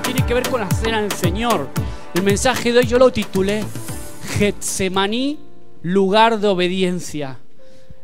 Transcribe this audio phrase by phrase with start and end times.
[0.00, 1.68] Tiene que ver con la cena del Señor.
[2.14, 3.62] El mensaje de hoy yo lo titulé
[4.38, 5.38] Getsemaní,
[5.82, 7.38] lugar de obediencia.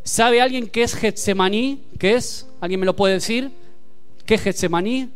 [0.02, 1.82] ¿Sabe alguien qué es Getsemaní?
[1.98, 2.46] ¿Qué es?
[2.60, 3.50] ¿Alguien me lo puede decir?
[4.26, 5.08] ¿Qué es Getsemaní?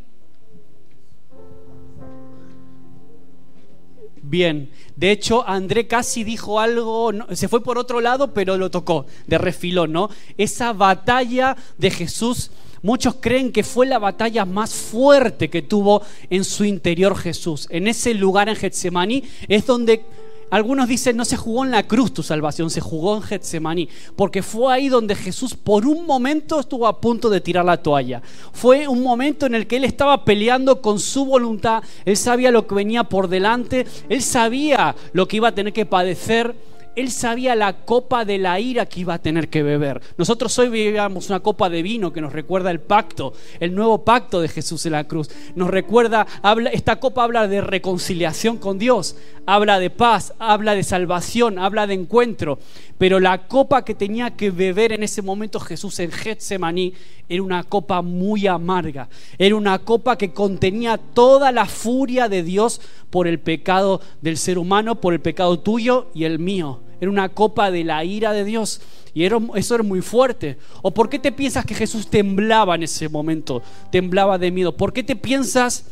[4.22, 9.04] Bien, de hecho André casi dijo algo, se fue por otro lado, pero lo tocó
[9.26, 10.08] de refilón, ¿no?
[10.38, 12.50] Esa batalla de Jesús,
[12.82, 17.66] muchos creen que fue la batalla más fuerte que tuvo en su interior Jesús.
[17.70, 20.04] En ese lugar en Getsemaní es donde
[20.52, 24.42] algunos dicen, no se jugó en la cruz tu salvación, se jugó en Getsemaní, porque
[24.42, 28.20] fue ahí donde Jesús por un momento estuvo a punto de tirar la toalla.
[28.52, 32.66] Fue un momento en el que él estaba peleando con su voluntad, él sabía lo
[32.66, 36.54] que venía por delante, él sabía lo que iba a tener que padecer
[36.94, 40.00] él sabía la copa de la ira que iba a tener que beber.
[40.18, 44.40] Nosotros hoy vivíamos una copa de vino que nos recuerda el pacto, el nuevo pacto
[44.40, 45.30] de Jesús en la cruz.
[45.54, 49.16] Nos recuerda, habla, esta copa habla de reconciliación con Dios,
[49.46, 52.58] habla de paz, habla de salvación, habla de encuentro.
[52.98, 56.94] Pero la copa que tenía que beber en ese momento Jesús en Getsemaní
[57.28, 59.08] era una copa muy amarga.
[59.38, 64.58] Era una copa que contenía toda la furia de Dios por el pecado del ser
[64.58, 66.81] humano, por el pecado tuyo y el mío.
[67.02, 68.80] Era una copa de la ira de Dios.
[69.12, 70.56] Y eso era muy fuerte.
[70.82, 73.60] ¿O por qué te piensas que Jesús temblaba en ese momento?
[73.90, 74.76] Temblaba de miedo.
[74.76, 75.84] ¿Por qué te piensas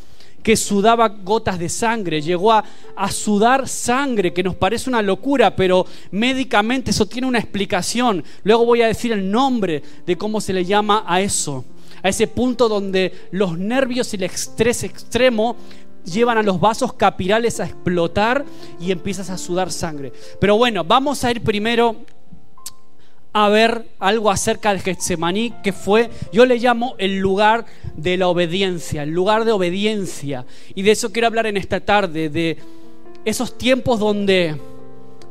[0.44, 2.22] que sudaba gotas de sangre?
[2.22, 7.40] Llegó a, a sudar sangre, que nos parece una locura, pero médicamente eso tiene una
[7.40, 8.22] explicación.
[8.44, 11.64] Luego voy a decir el nombre de cómo se le llama a eso
[12.02, 15.56] a ese punto donde los nervios y el estrés extremo
[16.04, 18.44] llevan a los vasos capirales a explotar
[18.80, 20.12] y empiezas a sudar sangre.
[20.40, 21.96] Pero bueno, vamos a ir primero
[23.32, 27.64] a ver algo acerca de Getsemaní, que fue, yo le llamo el lugar
[27.96, 30.46] de la obediencia, el lugar de obediencia.
[30.74, 32.58] Y de eso quiero hablar en esta tarde, de
[33.24, 34.56] esos tiempos donde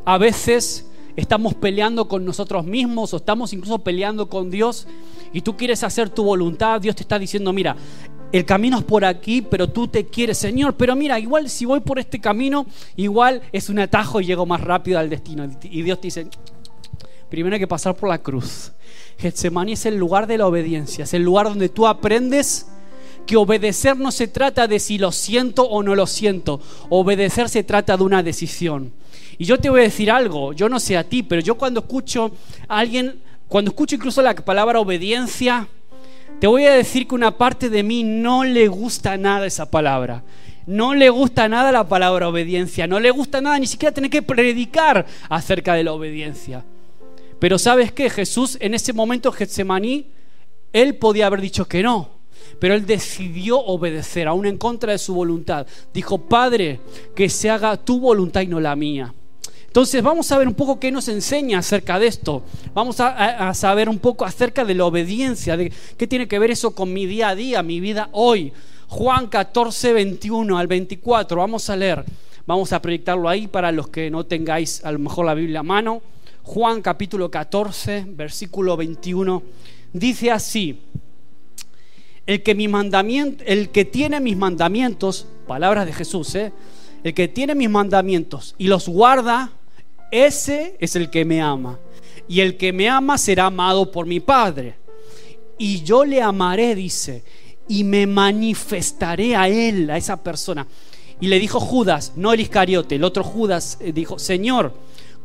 [0.06, 0.86] a veces
[1.16, 4.88] estamos peleando con nosotros mismos o estamos incluso peleando con Dios
[5.34, 7.76] y tú quieres hacer tu voluntad, Dios te está diciendo, mira,
[8.32, 11.80] el camino es por aquí, pero tú te quieres, Señor, pero mira, igual si voy
[11.80, 15.50] por este camino, igual es un atajo y llego más rápido al destino.
[15.64, 16.28] Y Dios te dice,
[17.30, 18.72] primero hay que pasar por la cruz.
[19.18, 22.68] Getsemaní es el lugar de la obediencia, es el lugar donde tú aprendes
[23.26, 27.64] que obedecer no se trata de si lo siento o no lo siento, obedecer se
[27.64, 28.92] trata de una decisión.
[29.38, 31.82] Y yo te voy a decir algo, yo no sé a ti, pero yo cuando
[31.82, 32.32] escucho
[32.68, 35.68] a alguien, cuando escucho incluso la palabra obediencia,
[36.40, 40.24] te voy a decir que una parte de mí no le gusta nada esa palabra.
[40.66, 42.88] No le gusta nada la palabra obediencia.
[42.88, 46.64] No le gusta nada ni siquiera tener que predicar acerca de la obediencia.
[47.40, 48.10] Pero sabes qué?
[48.10, 50.08] Jesús en ese momento Getsemaní,
[50.72, 52.10] él podía haber dicho que no.
[52.60, 55.68] Pero él decidió obedecer, aún en contra de su voluntad.
[55.94, 56.80] Dijo, Padre,
[57.16, 59.14] que se haga tu voluntad y no la mía.
[59.70, 62.42] Entonces vamos a ver un poco qué nos enseña acerca de esto.
[62.74, 66.72] Vamos a, saber un poco acerca de la obediencia, de qué tiene que ver eso
[66.72, 68.52] con mi día a día, mi vida hoy.
[68.88, 72.04] Juan 14, 21 al 24, vamos a leer.
[72.48, 75.64] Vamos a proyectarlo ahí para los que no tengáis a lo mejor la Biblia a
[75.64, 76.02] mano.
[76.42, 79.44] Juan capítulo 14, versículo 21,
[79.94, 80.82] dice así,
[82.26, 86.52] el que, mi mandamiento, el que tiene mis mandamientos, palabras de Jesús, ¿eh?
[87.04, 89.52] el que tiene mis mandamientos y los guarda,
[90.12, 91.80] ese es el que me ama.
[92.28, 94.76] Y el que me ama será amado por mi Padre.
[95.58, 97.24] Y yo le amaré, dice,
[97.68, 100.68] y me manifestaré a él, a esa persona.
[101.22, 104.74] Y le dijo Judas, no el Iscariote, el otro Judas eh, dijo, Señor,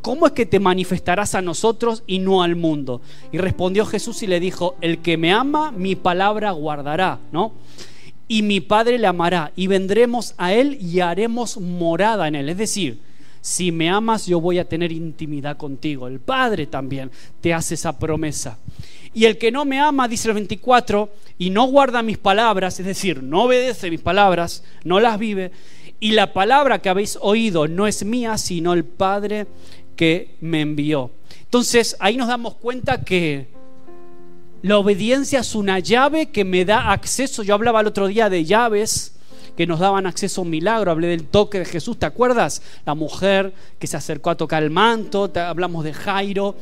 [0.01, 3.01] ¿cómo es que te manifestarás a nosotros y no al mundo?
[3.31, 7.53] Y respondió Jesús y le dijo, el que me ama, mi palabra guardará, ¿no?
[8.27, 12.49] Y mi Padre le amará, y vendremos a él y haremos morada en él.
[12.49, 12.99] Es decir,
[13.45, 16.07] si me amas yo voy a tener intimidad contigo.
[16.07, 17.11] El Padre también
[17.41, 18.57] te hace esa promesa.
[19.13, 22.87] Y el que no me ama, dice el 24, y no guarda mis palabras, es
[22.87, 25.51] decir, no obedece mis palabras, no las vive,
[25.99, 29.45] y la palabra que habéis oído no es mía, sino el Padre
[29.95, 31.11] que me envió.
[31.43, 33.49] Entonces ahí nos damos cuenta que
[34.63, 37.43] la obediencia es una llave que me da acceso.
[37.43, 39.14] Yo hablaba el otro día de llaves
[39.55, 40.91] que nos daban acceso a un milagro.
[40.91, 42.61] Hablé del toque de Jesús, ¿te acuerdas?
[42.85, 46.55] La mujer que se acercó a tocar el manto, hablamos de Jairo,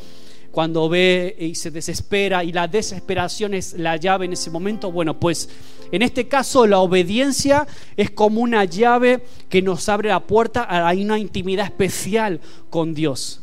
[0.54, 4.92] cuando ve y se desespera y la desesperación es la llave en ese momento.
[4.92, 5.50] Bueno, pues
[5.92, 7.66] en este caso la obediencia
[7.98, 12.40] es como una llave que nos abre la puerta a una intimidad especial
[12.70, 13.42] con Dios.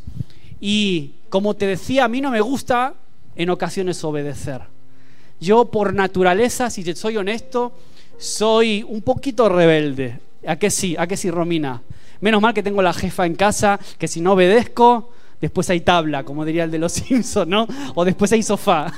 [0.61, 2.93] Y como te decía, a mí no me gusta
[3.35, 4.61] en ocasiones obedecer.
[5.41, 7.73] Yo por naturaleza, si soy honesto,
[8.21, 10.19] soy un poquito rebelde.
[10.45, 10.95] ¿A qué sí?
[10.97, 11.81] ¿A qué sí, Romina?
[12.21, 15.09] Menos mal que tengo la jefa en casa, que si no obedezco,
[15.41, 17.67] después hay tabla, como diría el de los Simpsons, ¿no?
[17.95, 18.93] O después hay sofá.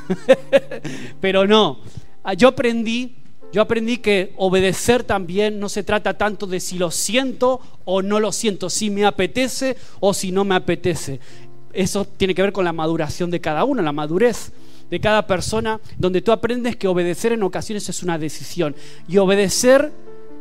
[1.21, 1.79] Pero no,
[2.37, 3.15] yo aprendí,
[3.53, 8.19] yo aprendí que obedecer también no se trata tanto de si lo siento o no
[8.19, 11.21] lo siento, si me apetece o si no me apetece.
[11.71, 14.51] Eso tiene que ver con la maduración de cada uno, la madurez
[14.89, 18.75] de cada persona, donde tú aprendes que obedecer en ocasiones es una decisión.
[19.07, 19.91] Y obedecer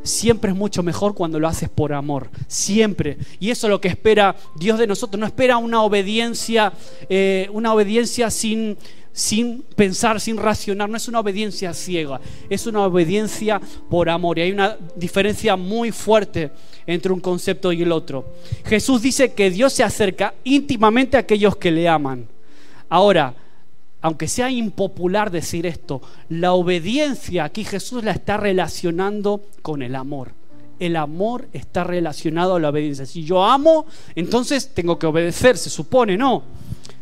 [0.03, 3.19] siempre es mucho mejor cuando lo haces por amor, siempre.
[3.41, 5.19] Y eso es lo que espera Dios de nosotros.
[5.19, 6.73] No espera una obediencia,
[7.09, 8.77] eh, una obediencia sin,
[9.13, 10.89] sin pensar, sin racionar.
[10.89, 14.39] No es una obediencia ciega, es una obediencia por amor.
[14.39, 16.51] Y hay una diferencia muy fuerte
[16.87, 18.27] entre un concepto y el otro.
[18.65, 22.27] Jesús dice que Dios se acerca íntimamente a aquellos que le aman.
[22.89, 23.35] Ahora,
[24.03, 30.33] aunque sea impopular decir esto, la obediencia aquí Jesús la está relacionando con el amor.
[30.81, 33.07] El amor está relacionado a la obediencia.
[33.07, 36.43] Si yo amo, entonces tengo que obedecer, se supone, no.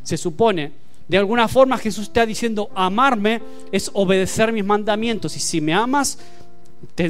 [0.02, 0.72] Se supone.
[1.08, 3.40] De alguna forma Jesús está diciendo, amarme
[3.72, 5.34] es obedecer mis mandamientos.
[5.36, 6.18] Y si me amas,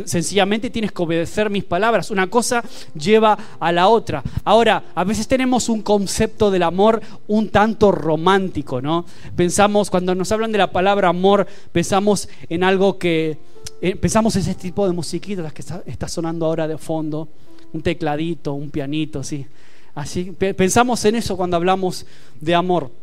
[0.05, 2.11] sencillamente tienes que obedecer mis palabras.
[2.11, 2.63] Una cosa
[2.95, 4.23] lleva a la otra.
[4.45, 9.05] Ahora, a veces tenemos un concepto del amor un tanto romántico, ¿no?
[9.37, 13.39] Pensamos, cuando nos hablan de la palabra amor, pensamos en algo que,
[13.81, 17.29] eh, pensamos en ese tipo de musiquitas, las que está, sonando ahora de fondo,
[17.73, 19.47] un tecladito, un pianito, sí.
[19.95, 22.07] Así, pensamos en eso cuando hablamos
[22.41, 23.00] de amor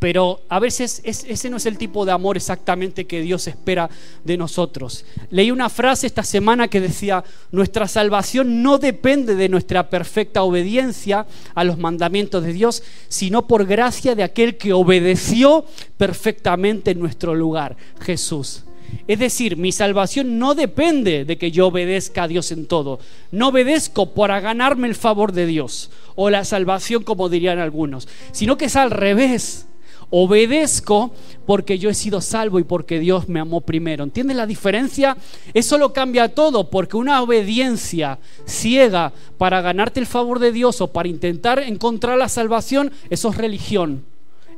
[0.00, 3.88] pero a veces ese no es el tipo de amor exactamente que Dios espera
[4.24, 5.04] de nosotros.
[5.28, 11.26] Leí una frase esta semana que decía, nuestra salvación no depende de nuestra perfecta obediencia
[11.54, 15.66] a los mandamientos de Dios, sino por gracia de aquel que obedeció
[15.98, 18.64] perfectamente en nuestro lugar, Jesús.
[19.06, 23.00] Es decir, mi salvación no depende de que yo obedezca a Dios en todo.
[23.30, 28.56] No obedezco para ganarme el favor de Dios o la salvación, como dirían algunos, sino
[28.56, 29.66] que es al revés
[30.10, 31.12] obedezco
[31.46, 34.04] porque yo he sido salvo y porque Dios me amó primero.
[34.04, 35.16] ¿Entiendes la diferencia?
[35.54, 40.88] Eso lo cambia todo, porque una obediencia ciega para ganarte el favor de Dios o
[40.88, 44.04] para intentar encontrar la salvación, eso es religión.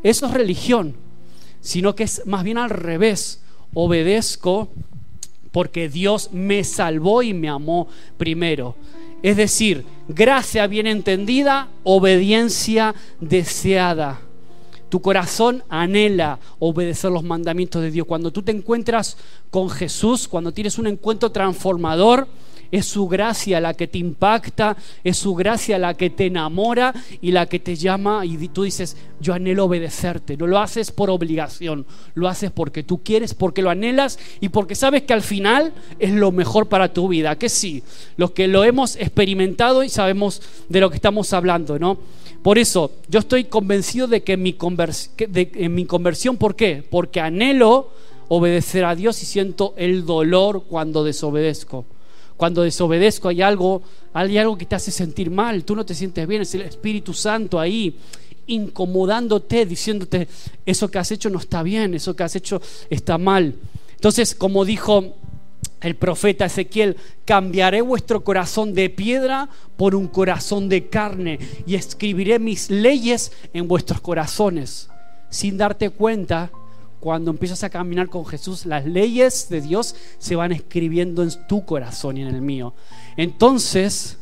[0.02, 0.94] Eso es religión.
[1.60, 3.40] Sino que es más bien al revés.
[3.74, 4.68] Obedezco
[5.52, 8.74] porque Dios me salvó y me amó primero.
[9.22, 14.20] Es decir, gracia bien entendida, obediencia deseada.
[14.92, 18.06] Tu corazón anhela obedecer los mandamientos de Dios.
[18.06, 19.16] Cuando tú te encuentras
[19.48, 22.28] con Jesús, cuando tienes un encuentro transformador,
[22.72, 27.30] es su gracia la que te impacta, es su gracia la que te enamora y
[27.30, 30.38] la que te llama y tú dices, yo anhelo obedecerte.
[30.38, 34.74] No lo haces por obligación, lo haces porque tú quieres, porque lo anhelas y porque
[34.74, 37.36] sabes que al final es lo mejor para tu vida.
[37.36, 37.82] Que sí,
[38.16, 40.40] los que lo hemos experimentado y sabemos
[40.70, 41.98] de lo que estamos hablando, ¿no?
[42.42, 44.56] Por eso, yo estoy convencido de que en mi,
[45.68, 46.82] mi conversión, ¿por qué?
[46.90, 47.90] Porque anhelo
[48.28, 51.84] obedecer a Dios y siento el dolor cuando desobedezco.
[52.36, 53.82] Cuando desobedezco hay algo,
[54.12, 57.12] hay algo que te hace sentir mal, tú no te sientes bien, es el Espíritu
[57.14, 57.96] Santo ahí
[58.46, 60.28] incomodándote, diciéndote,
[60.66, 63.54] eso que has hecho no está bien, eso que has hecho está mal.
[63.94, 65.14] Entonces, como dijo
[65.80, 72.38] el profeta Ezequiel, cambiaré vuestro corazón de piedra por un corazón de carne y escribiré
[72.38, 74.88] mis leyes en vuestros corazones.
[75.30, 76.50] Sin darte cuenta,
[77.02, 81.64] cuando empiezas a caminar con Jesús, las leyes de Dios se van escribiendo en tu
[81.64, 82.74] corazón y en el mío.
[83.16, 84.18] Entonces,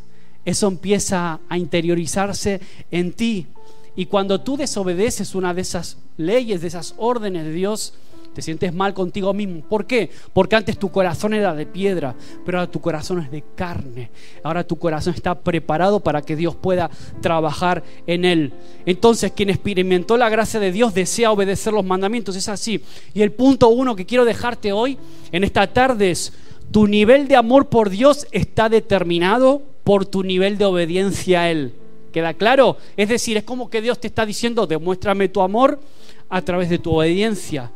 [0.46, 2.58] eso empieza a interiorizarse
[2.90, 3.48] en ti.
[3.96, 7.92] Y cuando tú desobedeces una de esas leyes, de esas órdenes de Dios,
[8.34, 9.62] te sientes mal contigo mismo.
[9.62, 10.10] ¿Por qué?
[10.32, 14.10] Porque antes tu corazón era de piedra, pero ahora tu corazón es de carne.
[14.42, 18.52] Ahora tu corazón está preparado para que Dios pueda trabajar en él.
[18.86, 22.36] Entonces, quien experimentó la gracia de Dios desea obedecer los mandamientos.
[22.36, 22.82] Es así.
[23.14, 24.98] Y el punto uno que quiero dejarte hoy,
[25.32, 26.32] en esta tarde, es
[26.70, 31.74] tu nivel de amor por Dios está determinado por tu nivel de obediencia a Él.
[32.12, 32.76] ¿Queda claro?
[32.96, 35.80] Es decir, es como que Dios te está diciendo, demuéstrame tu amor
[36.28, 37.70] a través de tu obediencia.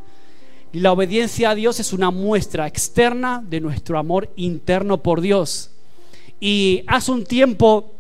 [0.75, 5.71] La obediencia a Dios es una muestra externa de nuestro amor interno por Dios.
[6.40, 7.93] Y hace un tiempo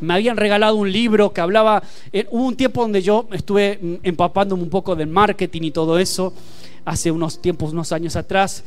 [0.00, 3.94] me habían regalado un libro que hablaba, eh, hubo un tiempo donde yo estuve mm,
[4.02, 6.32] empapándome un poco del marketing y todo eso,
[6.86, 8.64] hace unos tiempos, unos años atrás,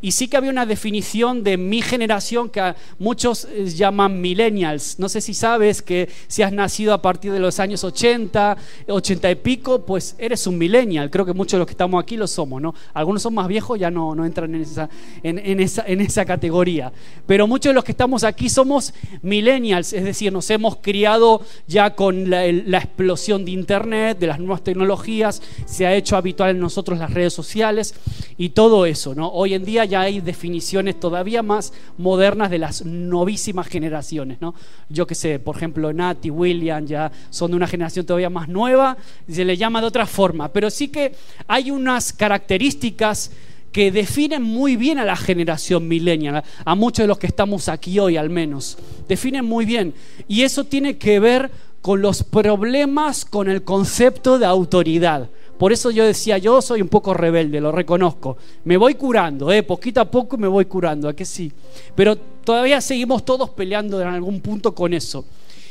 [0.00, 4.98] Y sí que había una definición de mi generación que muchos eh, llaman millennials.
[4.98, 8.56] No sé si sabes que si has nacido a partir de los años 80,
[8.88, 11.10] 80 y pico, pues eres un millennial.
[11.10, 12.74] Creo que muchos de los que estamos aquí lo somos, ¿no?
[12.94, 14.88] Algunos son más viejos, ya no, no entran en esa,
[15.22, 16.92] en, esa, en esa categoría.
[17.26, 21.94] Pero muchos de los que estamos aquí somos millennials, es decir, nos hemos criado ya
[21.94, 26.60] con la, la explosión de Internet, de las nuevas tecnologías, se ha hecho habitual en
[26.60, 27.94] nosotros las redes sociales
[28.38, 29.28] y todo eso, ¿no?
[29.28, 34.54] Hoy en día ya hay definiciones todavía más modernas de las novísimas generaciones, ¿no?
[34.88, 38.48] Yo que sé, por ejemplo, Nat y William ya son de una generación todavía más
[38.48, 38.96] nueva,
[39.28, 41.12] se le llama de otra forma, pero sí que
[41.46, 43.30] hay unas características
[43.76, 47.98] que definen muy bien a la generación millennial, a muchos de los que estamos aquí
[47.98, 48.78] hoy al menos.
[49.06, 49.92] Definen muy bien.
[50.28, 51.50] Y eso tiene que ver
[51.82, 55.28] con los problemas con el concepto de autoridad.
[55.58, 58.36] Por eso yo decía, yo soy un poco rebelde, lo reconozco.
[58.64, 59.62] Me voy curando, ¿eh?
[59.62, 61.50] poquito a poco me voy curando, ¿a que sí?
[61.94, 65.24] Pero todavía seguimos todos peleando en algún punto con eso.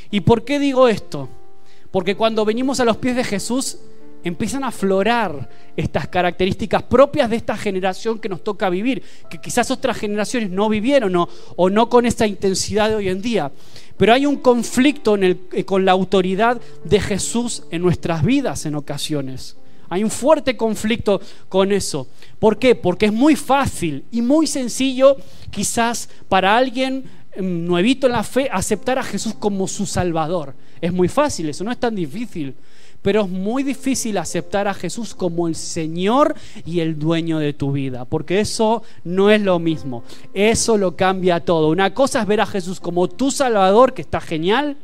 [0.10, 1.30] ¿Y por qué digo esto?
[1.92, 3.78] Porque cuando venimos a los pies de Jesús,
[4.24, 9.70] empiezan a aflorar estas características propias de esta generación que nos toca vivir, que quizás
[9.70, 13.52] otras generaciones no vivieron o, no con esa intensidad de hoy en día.
[13.98, 19.58] Pero hay un conflicto eh, con la autoridad de Jesús en nuestras vidas en ocasiones.
[19.90, 22.08] Hay un fuerte conflicto con eso.
[22.40, 22.76] ¿Por qué?
[22.76, 25.18] Porque es muy fácil y muy sencillo
[25.52, 27.06] quizás para alguien
[27.38, 30.56] mm, nuevito en la fe aceptar a Jesús como su Salvador.
[30.82, 32.56] Es muy fácil, eso no es tan difícil.
[33.02, 36.34] Pero es muy difícil aceptar a Jesús como el Señor
[36.66, 40.04] y el dueño de tu vida, porque eso no es lo mismo.
[40.34, 41.70] Eso lo cambia todo.
[41.70, 44.78] Una cosa es ver a Jesús como tu Salvador, que está genial,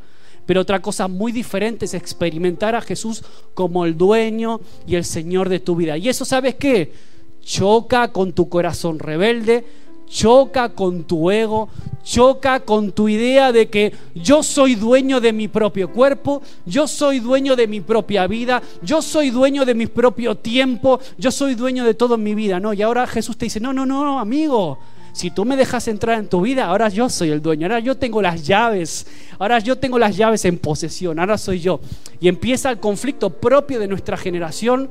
[0.45, 5.49] pero otra cosa muy diferente es experimentar a Jesús como el dueño y el Señor
[5.49, 5.97] de tu vida.
[5.97, 6.93] Y eso, ¿sabes qué?
[7.41, 9.65] Choca con tu corazón rebelde,
[10.11, 11.69] choca con tu ego,
[12.03, 17.19] choca con tu idea de que yo soy dueño de mi propio cuerpo, yo soy
[17.19, 21.85] dueño de mi propia vida, yo soy dueño de mi propio tiempo, yo soy dueño
[21.85, 22.73] de todo en mi vida, ¿no?
[22.73, 24.77] Y ahora Jesús te dice, no, no, no, amigo,
[25.13, 27.97] si tú me dejas entrar en tu vida, ahora yo soy el dueño, ahora yo
[27.97, 31.79] tengo las llaves, ahora yo tengo las llaves en posesión, ahora soy yo.
[32.19, 34.89] Y empieza el conflicto propio de nuestra generación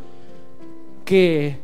[1.04, 1.58] que,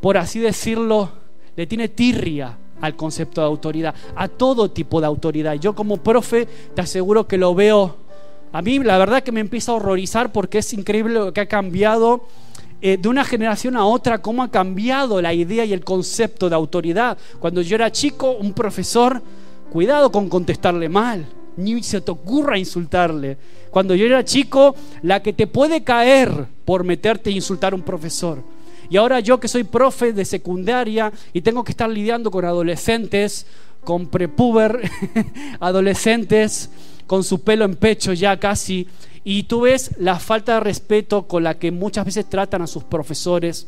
[0.00, 1.10] por así decirlo,
[1.56, 5.54] le tiene tirria al concepto de autoridad, a todo tipo de autoridad.
[5.54, 7.96] Yo como profe te aseguro que lo veo,
[8.52, 11.46] a mí la verdad que me empieza a horrorizar porque es increíble lo que ha
[11.46, 12.22] cambiado
[12.80, 16.54] eh, de una generación a otra cómo ha cambiado la idea y el concepto de
[16.54, 17.18] autoridad.
[17.40, 19.20] Cuando yo era chico, un profesor,
[19.70, 23.36] cuidado con contestarle mal, ni se te ocurra insultarle.
[23.70, 27.82] Cuando yo era chico, la que te puede caer por meterte e insultar a un
[27.82, 28.42] profesor.
[28.88, 33.46] Y ahora yo que soy profe de secundaria y tengo que estar lidiando con adolescentes,
[33.82, 34.80] con prepuber,
[35.60, 36.70] adolescentes
[37.08, 38.86] con su pelo en pecho ya casi,
[39.24, 42.84] y tú ves la falta de respeto con la que muchas veces tratan a sus
[42.84, 43.66] profesores,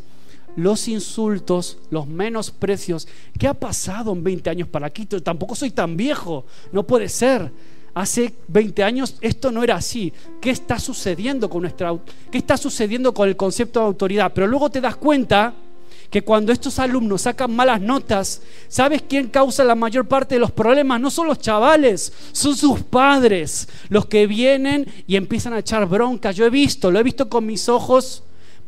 [0.56, 3.08] los insultos, los menosprecios.
[3.38, 5.06] ¿Qué ha pasado en 20 años para aquí?
[5.06, 7.50] Tampoco soy tan viejo, no puede ser.
[7.94, 10.12] Hace 20 años esto no era así.
[10.40, 11.96] ¿Qué está sucediendo con nuestra
[12.30, 14.32] qué está sucediendo con el concepto de autoridad?
[14.34, 15.54] Pero luego te das cuenta
[16.10, 20.50] que cuando estos alumnos sacan malas notas, ¿sabes quién causa la mayor parte de los
[20.50, 21.00] problemas?
[21.00, 26.32] No son los chavales, son sus padres, los que vienen y empiezan a echar bronca.
[26.32, 28.24] Yo he visto, lo he visto con mis ojos,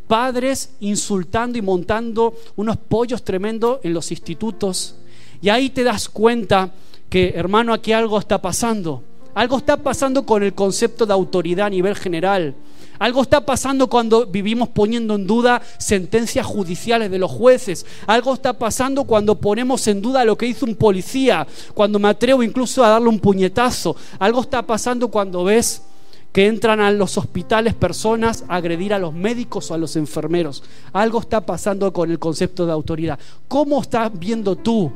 [0.07, 4.95] padres insultando y montando unos pollos tremendos en los institutos.
[5.41, 6.73] Y ahí te das cuenta
[7.09, 9.03] que, hermano, aquí algo está pasando.
[9.35, 12.55] Algo está pasando con el concepto de autoridad a nivel general.
[13.03, 17.85] Algo está pasando cuando vivimos poniendo en duda sentencias judiciales de los jueces.
[18.07, 21.45] Algo está pasando cuando ponemos en duda lo que hizo un policía,
[21.75, 23.97] cuando me atrevo incluso a darle un puñetazo.
[24.21, 25.83] Algo está pasando cuando ves
[26.31, 30.63] que entran a los hospitales personas a agredir a los médicos o a los enfermeros.
[30.93, 33.19] Algo está pasando con el concepto de autoridad.
[33.49, 34.93] ¿Cómo estás viendo tú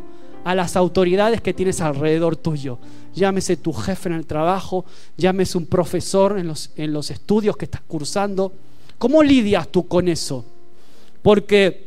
[0.46, 2.78] a las autoridades que tienes alrededor tuyo?
[3.16, 4.84] llámese tu jefe en el trabajo,
[5.16, 8.52] llámese un profesor en los, en los estudios que estás cursando.
[8.98, 10.44] ¿Cómo lidias tú con eso?
[11.22, 11.85] Porque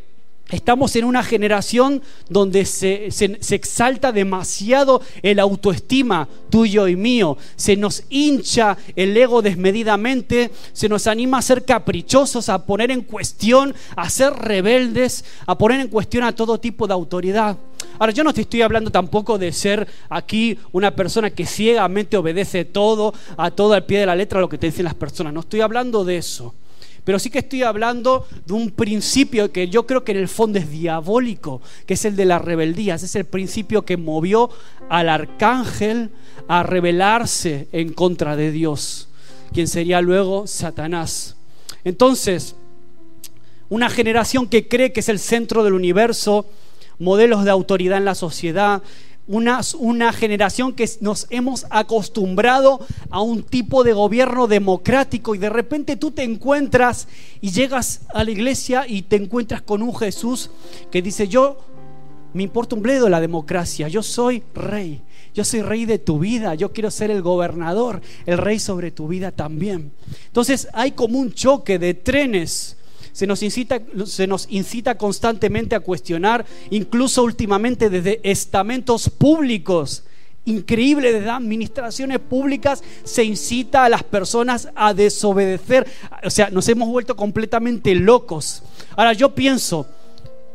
[0.51, 3.09] Estamos en una generación donde se,
[3.53, 7.37] exalta demasiado el autoestima tuyo y mío.
[7.55, 13.01] Se nos hincha el ego desmedidamente, se nos anima a ser caprichosos, a poner en
[13.01, 17.55] cuestión, a ser rebeldes, a poner en cuestión a todo tipo de autoridad.
[17.99, 22.65] Ahora, yo no te estoy hablando tampoco de ser aquí una persona que ciegamente obedece
[22.65, 25.31] todo, a todo al pie de la letra lo que te dicen las personas.
[25.31, 26.55] No estoy hablando de eso.
[27.03, 30.59] Pero sí que estoy hablando de un principio que yo creo que en el fondo
[30.59, 32.95] es diabólico, que es el de la rebeldía.
[32.95, 34.49] Ese es el principio que movió
[34.89, 36.09] al arcángel
[36.47, 39.07] a rebelarse en contra de Dios,
[39.53, 41.35] quien sería luego Satanás.
[41.83, 42.55] Entonces,
[43.69, 46.45] una generación que cree que es el centro del universo,
[46.97, 48.81] modelos de autoridad en la sociedad,
[49.29, 52.79] una, generación que nos hemos acostumbrado
[53.11, 57.07] a un tipo de gobierno democrático y de repente tú te encuentras
[57.39, 60.49] y llegas a la iglesia y te encuentras con un Jesús
[60.89, 61.59] que dice, yo
[62.33, 65.01] me importa un bledo la democracia, yo soy rey,
[65.35, 69.07] yo soy rey de tu vida, yo quiero ser el gobernador, el rey sobre tu
[69.07, 69.91] vida también.
[70.25, 72.77] Entonces hay como un choque de trenes
[73.19, 80.05] se nos, incita, se nos incita constantemente a cuestionar, incluso últimamente desde estamentos públicos.
[80.45, 85.85] Increíble, desde administraciones públicas se incita a las personas a desobedecer.
[86.23, 88.63] O sea, nos hemos vuelto completamente locos.
[88.95, 89.85] Ahora yo pienso,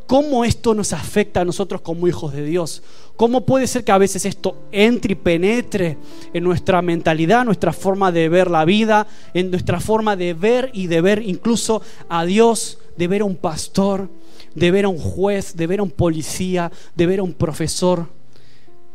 [0.07, 2.83] ¿cómo esto nos afecta a nosotros como hijos de Dios?
[3.17, 5.99] ¿Cómo puede ser que a veces esto entre y penetre
[6.33, 10.89] en nuestra mentalidad, nuestra forma de ver la vida, en nuestra forma de ver y
[10.89, 14.11] de ver incluso a Dios, de ver a un pastor,
[14.55, 18.09] de ver a un juez, de ver a un policía, de ver a un profesor?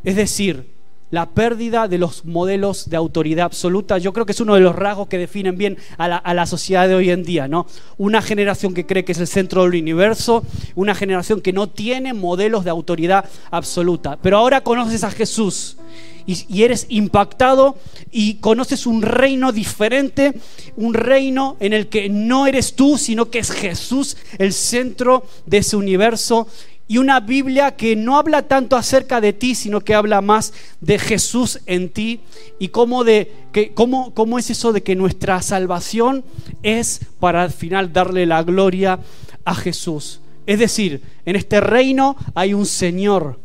[0.03, 0.78] Es decir,
[1.11, 4.75] la pérdida de los modelos de autoridad absoluta, yo creo que es uno de los
[4.75, 7.67] rasgos que definen bien a la, sociedad de hoy en día, ¿no?
[7.97, 10.43] Una generación que cree que es el centro del universo,
[10.75, 14.17] una generación que no tiene modelos de autoridad absoluta.
[14.21, 15.77] Pero ahora conoces a Jesús
[16.25, 17.77] y, y eres impactado
[18.11, 20.33] y conoces un reino diferente,
[20.75, 25.59] un reino en el que no eres tú, sino que es Jesús el centro de
[25.59, 26.47] ese universo
[26.89, 30.97] y una Biblia que no habla tanto acerca de ti, sino que habla más de
[30.97, 32.21] Jesús en ti
[32.57, 36.25] y cómo, de, que, cómo, cómo es eso de que nuestra salvación
[36.63, 38.99] es para al final darle la gloria
[39.45, 40.19] a Jesús.
[40.47, 43.39] Es decir, en este reino hay un Señor.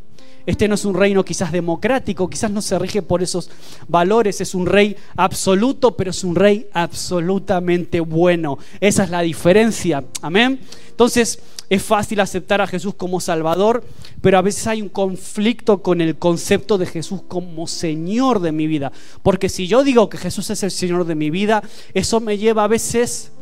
[0.46, 3.50] Este no es un reino quizás democrático, quizás no se rige por esos
[3.88, 8.58] valores, es un rey absoluto, pero es un rey absolutamente bueno.
[8.80, 10.02] Esa es la diferencia.
[10.22, 10.60] Amén.
[10.88, 11.40] Entonces,
[11.74, 13.84] es fácil aceptar a Jesús como Salvador,
[14.20, 18.66] pero a veces hay un conflicto con el concepto de Jesús como Señor de mi
[18.66, 18.92] vida.
[19.22, 22.64] Porque si yo digo que Jesús es el Señor de mi vida, eso me lleva
[22.64, 23.32] a veces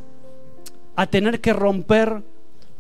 [0.97, 2.23] a tener que romper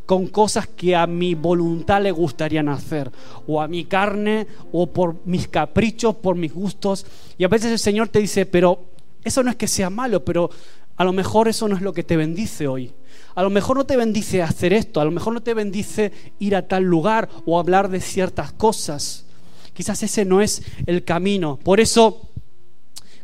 [0.06, 3.10] con cosas que a mi voluntad le gustarían hacer,
[3.46, 7.06] o a mi carne, o por mis caprichos, por mis gustos.
[7.38, 8.80] Y a veces el Señor te dice, pero
[9.24, 10.50] eso no es que sea malo, pero
[10.96, 12.92] a lo mejor eso no es lo que te bendice hoy.
[13.34, 16.54] A lo mejor no te bendice hacer esto, a lo mejor no te bendice ir
[16.54, 19.24] a tal lugar o hablar de ciertas cosas.
[19.72, 21.58] Quizás ese no es el camino.
[21.62, 22.28] Por eso,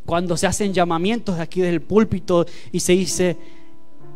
[0.06, 3.36] cuando se hacen llamamientos de aquí del púlpito y se dice,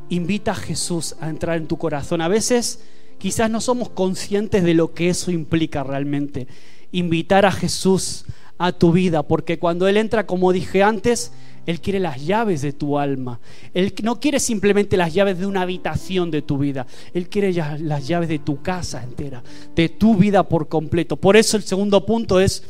[0.08, 2.80] invita a Jesús a entrar en tu corazón, a veces
[3.18, 6.48] quizás no somos conscientes de lo que eso implica realmente.
[6.90, 8.24] Invitar a Jesús
[8.58, 11.32] a tu vida, porque cuando Él entra, como dije antes,
[11.66, 13.40] él quiere las llaves de tu alma.
[13.72, 16.86] Él no quiere simplemente las llaves de una habitación de tu vida.
[17.14, 19.42] Él quiere las llaves de tu casa entera,
[19.74, 21.16] de tu vida por completo.
[21.16, 22.64] Por eso el segundo punto es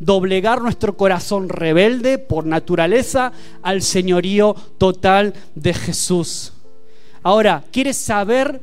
[0.00, 6.52] doblegar nuestro corazón rebelde por naturaleza al señorío total de Jesús.
[7.22, 8.60] Ahora, ¿quieres saber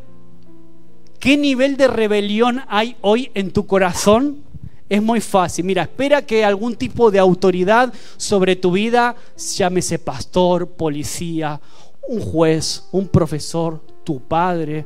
[1.20, 4.48] qué nivel de rebelión hay hoy en tu corazón?
[4.89, 5.65] Es muy fácil.
[5.65, 9.15] Mira, espera que algún tipo de autoridad sobre tu vida,
[9.56, 11.62] llámese pastor, policía,
[12.08, 14.86] un juez, un profesor, tu padre.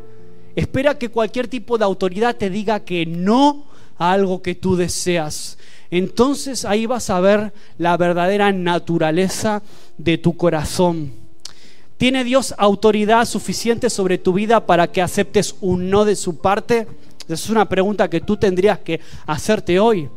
[0.56, 3.66] Espera que cualquier tipo de autoridad te diga que no
[3.98, 5.58] a algo que tú deseas.
[5.90, 9.64] Entonces ahí vas a ver la verdadera naturaleza
[9.98, 11.14] de tu corazón.
[11.98, 16.88] ¿Tiene Dios autoridad suficiente sobre tu vida para que aceptes un no de su parte?
[17.26, 20.10] Esa es una pregunta que tú tendrías que hacerte hoy.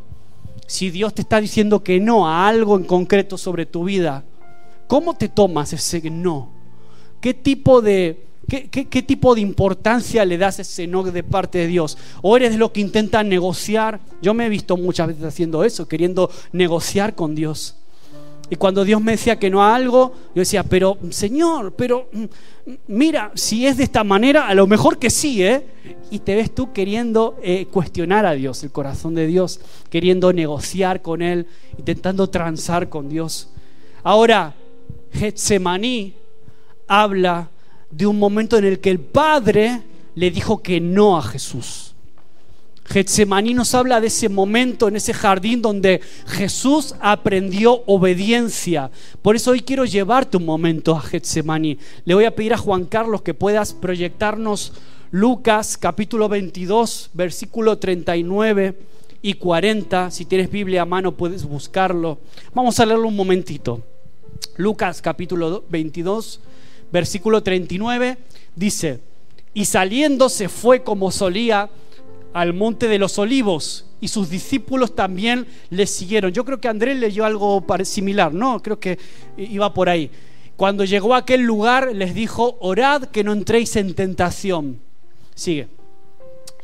[0.67, 4.25] Si Dios te está diciendo que no a algo en concreto sobre tu vida,
[4.87, 6.51] ¿cómo te tomas ese no?
[7.21, 11.67] ¿Qué tipo de, qué, qué tipo de importancia le das ese no de parte de
[11.69, 11.97] Dios?
[12.23, 14.01] ¿O eres de lo que intenta negociar?
[14.21, 17.77] Yo me he visto muchas veces haciendo eso, queriendo negociar con Dios.
[18.49, 22.25] Y cuando Dios me decía que no a algo, yo decía, pero Señor, pero mm,
[22.89, 25.67] mira, si es de esta manera, a lo mejor que sí, ¿eh?
[26.11, 31.03] Y te ves tú queriendo eh, cuestionar a Dios, el corazón de Dios, queriendo negociar
[31.03, 33.49] con Él, intentando transar con Dios.
[34.05, 34.55] Ahora,
[35.13, 36.15] Getsemaní
[36.87, 37.51] habla
[37.91, 39.83] de un momento en el que el Padre
[40.15, 41.86] le dijo que no a Jesús.
[42.89, 48.91] Getsemaní nos habla de ese momento en ese jardín donde Jesús aprendió obediencia.
[49.23, 51.79] Por eso hoy quiero llevarte un momento a Getsemaní.
[52.05, 54.73] Le voy a pedir a Juan Carlos que puedas proyectarnos
[55.11, 58.79] Lucas capítulo 22, versículo 39
[59.23, 60.11] y 40.
[60.11, 62.19] Si tienes Biblia a mano puedes buscarlo.
[62.55, 63.83] Vamos a leerlo un momentito.
[64.57, 66.41] Lucas capítulo 22,
[66.93, 68.19] versículo 39
[68.55, 69.01] dice,
[69.55, 71.69] y saliendo se fue como solía
[72.37, 76.33] al monte de los olivos y sus discípulos también le siguieron.
[76.33, 78.63] Yo creo que Andrés leyó algo similar, ¿no?
[78.63, 78.99] Creo que
[79.39, 80.11] iba por ahí.
[80.55, 84.79] Cuando llegó a aquel lugar les dijo, orad que no entréis en tentación.
[85.35, 85.69] Sigue.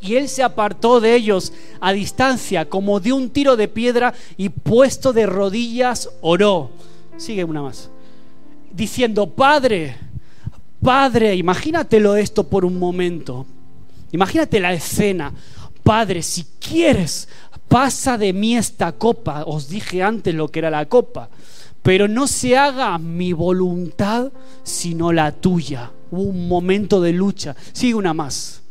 [0.03, 4.51] Y él se apartó de ellos a distancia, como de un tiro de piedra, y
[4.51, 6.71] puesto de rodillas oró.
[7.17, 7.89] Sigue una más.
[8.71, 9.97] Diciendo, Padre,
[10.83, 13.47] Padre, imagínatelo esto por un momento.
[14.13, 15.33] Imagínate la escena.
[15.83, 17.29] Padre, si quieres,
[17.69, 19.45] pasa de mí esta copa.
[19.47, 21.29] Os dije antes lo que era la copa.
[21.83, 24.31] Pero no se haga mi voluntad,
[24.63, 25.91] sino la tuya.
[26.11, 27.57] Hubo un momento de lucha.
[27.73, 28.62] Sigue una más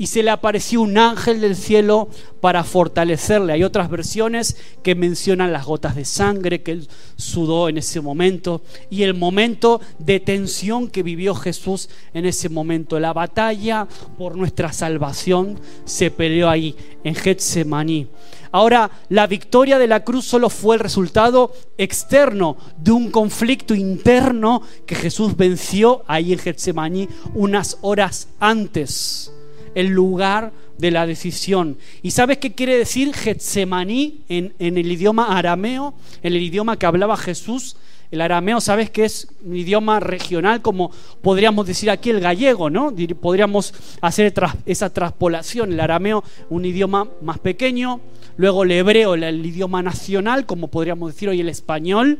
[0.00, 2.08] y se le apareció un ángel del cielo
[2.40, 3.52] para fortalecerle.
[3.52, 6.80] Hay otras versiones que mencionan las gotas de sangre que
[7.16, 12.98] sudó en ese momento y el momento de tensión que vivió Jesús en ese momento.
[12.98, 13.86] La batalla
[14.16, 18.08] por nuestra salvación se peleó ahí, en Getsemaní.
[18.52, 24.62] Ahora, la victoria de la cruz solo fue el resultado externo de un conflicto interno
[24.86, 29.30] que Jesús venció ahí en Getsemaní unas horas antes
[29.74, 31.78] el lugar de la decisión.
[32.02, 36.86] ¿Y sabes qué quiere decir Getsemaní en, en el idioma arameo, en el idioma que
[36.86, 37.76] hablaba Jesús?
[38.10, 40.90] El arameo, sabes que es un idioma regional, como
[41.22, 42.92] podríamos decir aquí el gallego, ¿no?
[43.20, 44.34] Podríamos hacer
[44.66, 45.72] esa traspolación.
[45.72, 48.00] El arameo, un idioma más pequeño.
[48.36, 52.18] Luego el hebreo, el, idioma nacional, como podríamos decir hoy el español.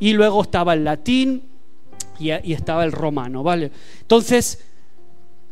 [0.00, 1.44] Y luego estaba el latín
[2.18, 3.70] y, y estaba el romano, ¿vale?
[4.00, 4.64] Entonces,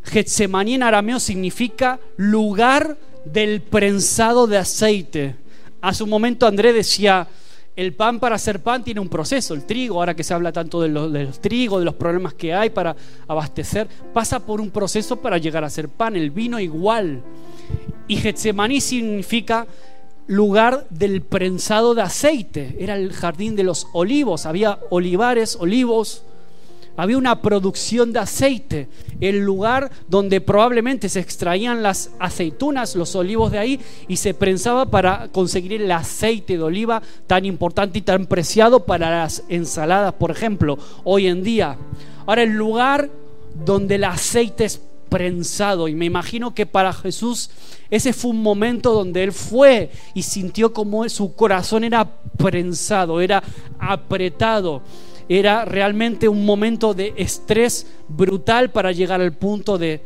[0.04, 5.36] Getsemaní en arameo significa lugar del prensado de aceite.
[5.80, 7.28] Hace un momento André decía,
[7.74, 10.80] el pan para hacer pan tiene un proceso, el trigo, ahora que se habla tanto
[10.80, 12.94] de los, de trigos, de los problemas que hay para
[13.26, 17.22] abastecer, pasa por un proceso para llegar a ser pan, el vino igual.
[18.08, 19.66] Y Getsemaní significa
[20.26, 26.24] lugar del prensado de aceite, era el jardín de los olivos, había olivares, olivos,
[26.96, 28.88] había una producción de aceite,
[29.20, 34.87] el lugar donde probablemente se extraían las aceitunas, los olivos de ahí, y se prensaba
[34.87, 40.31] para conseguir el aceite de oliva tan importante y tan preciado para las ensaladas, por
[40.31, 41.76] ejemplo, hoy en día.
[42.26, 43.11] Ahora, el lugar
[43.64, 47.50] donde el aceite es prensado, y me imagino que para Jesús
[47.90, 53.42] ese fue un momento donde él fue y sintió como su corazón era prensado, era
[53.78, 54.81] apretado
[55.28, 60.02] era realmente un momento de estrés brutal para llegar al punto de,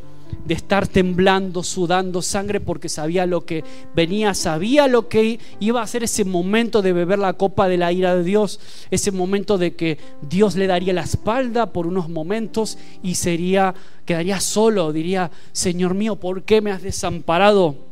[0.48, 6.02] estar temblando, sudando sangre porque sabía lo que venía, sabía lo que iba a ser
[6.02, 9.98] ese momento de beber la copa de la ira de Dios, ese momento de que
[10.29, 13.74] Dios le daría la espalda por unos momentos y sería
[14.05, 17.86] quedaría solo, diría, "Señor mío, ¿por qué me has desamparado?"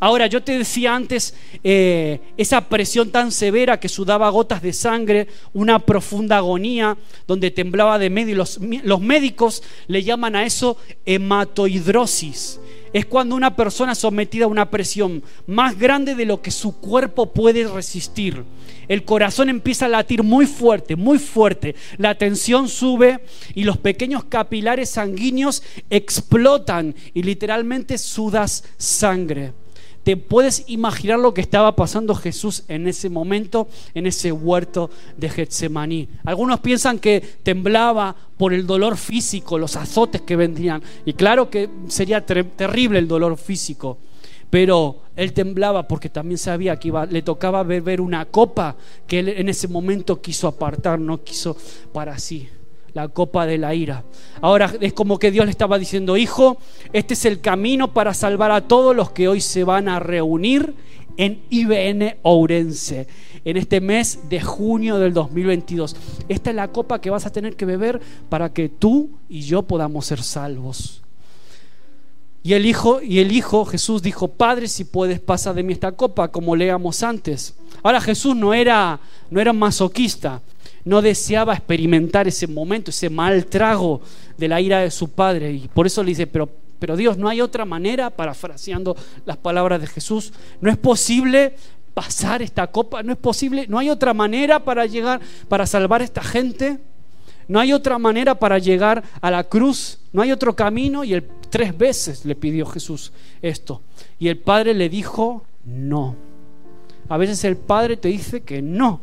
[0.00, 5.28] Ahora, yo te decía antes, eh, esa presión tan severa que sudaba gotas de sangre,
[5.52, 6.96] una profunda agonía
[7.26, 8.36] donde temblaba de medio.
[8.36, 12.60] Los, los médicos le llaman a eso hematohidrosis.
[12.92, 17.32] Es cuando una persona sometida a una presión más grande de lo que su cuerpo
[17.32, 18.44] puede resistir.
[18.88, 21.74] El corazón empieza a latir muy fuerte, muy fuerte.
[21.98, 23.20] La tensión sube
[23.54, 29.52] y los pequeños capilares sanguíneos explotan y literalmente sudas sangre
[30.06, 35.28] te puedes imaginar lo que estaba pasando Jesús en ese momento, en ese huerto de
[35.28, 36.08] Getsemaní.
[36.24, 40.80] Algunos piensan que temblaba por el dolor físico, los azotes que vendrían.
[41.04, 43.98] Y claro que sería terrible el dolor físico.
[44.48, 48.76] Pero él temblaba porque también sabía que le tocaba beber una copa
[49.08, 51.56] que él en ese momento quiso apartar, no quiso
[51.92, 52.48] para sí
[52.96, 54.04] la copa de la ira.
[54.40, 56.56] Ahora es como que Dios le estaba diciendo, hijo,
[56.94, 60.74] este es el camino para salvar a todos los que hoy se van a reunir
[61.18, 63.06] en IBN Ourense,
[63.44, 65.94] en este mes de junio del 2022.
[66.30, 69.60] Esta es la copa que vas a tener que beber para que tú y yo
[69.60, 71.02] podamos ser salvos.
[72.42, 75.92] Y el hijo, y el hijo Jesús dijo, Padre, si puedes pasa de mí esta
[75.92, 77.56] copa, como leamos antes.
[77.82, 78.98] Ahora Jesús no era,
[79.30, 80.40] no era masoquista
[80.86, 84.00] no deseaba experimentar ese momento, ese mal trago
[84.38, 85.52] de la ira de su padre.
[85.52, 88.94] Y por eso le dice, pero Pero Dios, no hay otra manera, parafraseando
[89.24, 91.54] las palabras de Jesús, no es posible
[91.94, 96.04] pasar esta copa, no es posible, no hay otra manera para llegar, para salvar a
[96.04, 96.78] esta gente.
[97.48, 101.02] No hay otra manera para llegar a la cruz, no hay otro camino.
[101.02, 103.80] Y el, tres veces le pidió Jesús esto.
[104.18, 106.14] Y el Padre le dijo, no.
[107.08, 109.00] A veces el Padre te dice que no,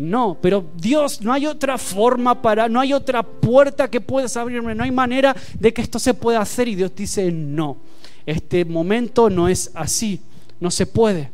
[0.00, 0.38] no.
[0.40, 4.84] Pero Dios, no hay otra forma para, no hay otra puerta que puedas abrirme, no
[4.84, 6.68] hay manera de que esto se pueda hacer.
[6.68, 7.78] Y Dios dice, no.
[8.26, 10.20] Este momento no es así,
[10.60, 11.30] no se puede.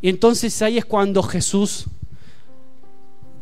[0.00, 1.86] Y entonces ahí es cuando Jesús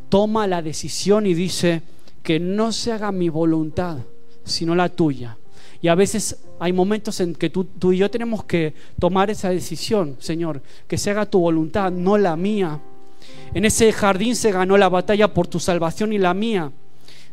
[0.08, 1.82] toma la decisión y dice,
[2.28, 3.96] que no se haga mi voluntad,
[4.44, 5.38] sino la tuya.
[5.80, 10.16] Y a veces hay momentos en que tú, y yo tenemos que tomar esa decisión,
[10.18, 12.82] Señor, que se haga tu voluntad, no la mía.
[13.54, 16.72] En ese jardín se ganó la batalla por tu salvación y la mía.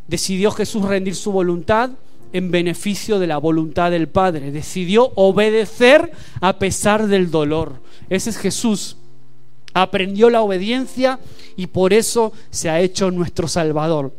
[0.08, 1.92] Decidió Jesús rendir su voluntad
[2.34, 4.52] en beneficio de la voluntad del Padre.
[4.52, 7.82] Decidió obedecer a pesar del dolor.
[8.10, 8.98] Ese es Jesús.
[9.74, 11.20] Aprendió la obediencia
[11.56, 14.14] y por eso se ha hecho nuestro Salvador.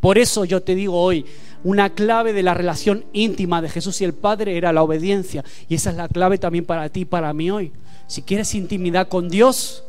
[0.00, 1.26] Por eso yo te digo hoy,
[1.62, 5.44] una clave de la relación íntima de Jesús y el Padre era la obediencia.
[5.68, 7.72] Y esa es la clave también para ti y para mí hoy.
[8.06, 9.84] Si quieres intimidad con Dios,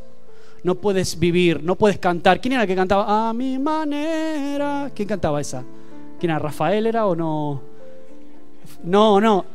[0.64, 2.40] no puedes vivir, no puedes cantar.
[2.40, 3.30] ¿Quién era el que cantaba?
[3.30, 4.92] A mi manera.
[4.96, 5.64] ¿Quién cantaba esa?
[6.20, 6.40] ¿Quién era?
[6.40, 7.62] ¿Rafael era o no?
[8.84, 9.46] No, no.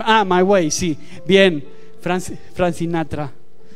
[0.00, 0.98] Ah, My Way, sí.
[1.26, 1.64] Bien.
[2.00, 3.32] Frank Sinatra.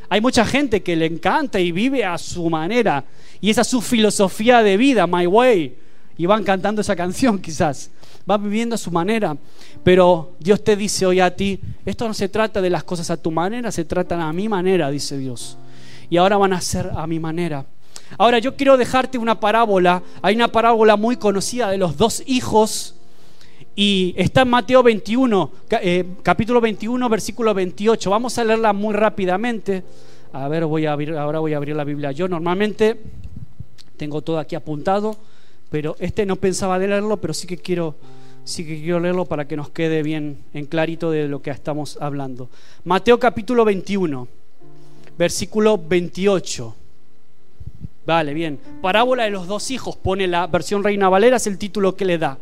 [0.08, 3.04] Hay mucha gente que le encanta y vive a su manera.
[3.40, 5.76] Y esa es su filosofía de vida, My Way
[6.20, 7.90] y van cantando esa canción quizás.
[8.26, 9.34] Van viviendo a su manera.
[9.82, 13.16] Pero Dios te dice hoy a ti, esto no se trata de las cosas a
[13.16, 15.56] tu manera, se trata a mi manera, dice Dios.
[16.10, 17.64] Y ahora van a ser a mi manera.
[18.18, 20.02] Ahora yo quiero dejarte una parábola.
[20.20, 22.96] Hay una parábola muy conocida de los dos hijos.
[23.74, 28.10] Y está en Mateo 21, eh, capítulo 21, versículo 28.
[28.10, 29.84] Vamos a leerla muy rápidamente.
[30.32, 32.12] A ver, voy a abrir, ahora voy a abrir la Biblia.
[32.12, 33.00] Yo normalmente
[33.96, 35.16] tengo todo aquí apuntado
[35.70, 37.94] pero este no pensaba de leerlo, pero sí que quiero
[38.44, 41.98] sí que quiero leerlo para que nos quede bien en clarito de lo que estamos
[42.00, 42.50] hablando.
[42.84, 44.26] Mateo capítulo 21,
[45.18, 46.76] versículo 28.
[48.06, 48.58] Vale, bien.
[48.80, 52.18] Parábola de los dos hijos, pone la versión Reina Valera, es el título que le
[52.18, 52.38] da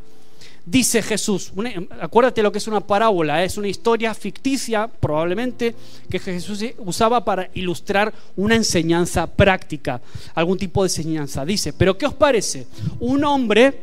[0.71, 1.53] dice Jesús.
[2.01, 3.47] acuérdate lo que es una parábola, ¿eh?
[3.47, 5.75] es una historia ficticia probablemente
[6.11, 10.01] que Jesús usaba para ilustrar una enseñanza práctica,
[10.35, 11.45] algún tipo de enseñanza.
[11.45, 12.67] Dice, pero ¿qué os parece?
[13.01, 13.81] Un hombre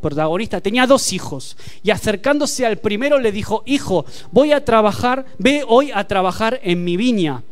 [0.00, 5.64] protagonista tenía dos hijos y acercándose al primero le dijo, hijo, voy a trabajar, ve
[5.66, 7.42] hoy a trabajar en mi viña.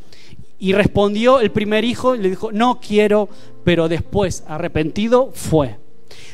[0.58, 3.28] Y respondió el primer hijo y le dijo, no quiero,
[3.64, 5.76] pero después, arrepentido, fue.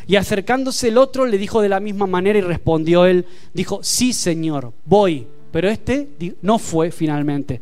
[0.06, 4.12] Y acercándose el otro le dijo de la misma manera y respondió él, dijo, sí
[4.12, 5.26] Señor, voy.
[5.50, 6.08] Pero este
[6.40, 7.61] no fue finalmente.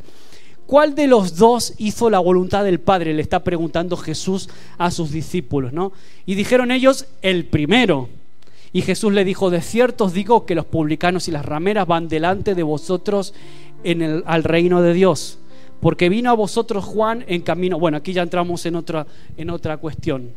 [0.64, 3.12] ¿Cuál de los dos hizo la voluntad del Padre?
[3.12, 5.90] Le está preguntando Jesús a sus discípulos, ¿no?
[6.26, 8.08] Y dijeron ellos, el primero.
[8.72, 12.06] Y Jesús le dijo, de cierto os digo que los publicanos y las rameras van
[12.06, 13.34] delante de vosotros
[13.82, 15.39] en el, al reino de Dios.
[15.80, 17.78] Porque vino a vosotros Juan en camino.
[17.78, 20.30] Bueno, aquí ya entramos en otra, en otra cuestión.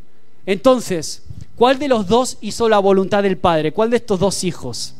[0.46, 1.24] Entonces,
[1.56, 3.72] ¿cuál de los dos hizo la voluntad del Padre?
[3.72, 4.96] ¿Cuál de estos dos hijos?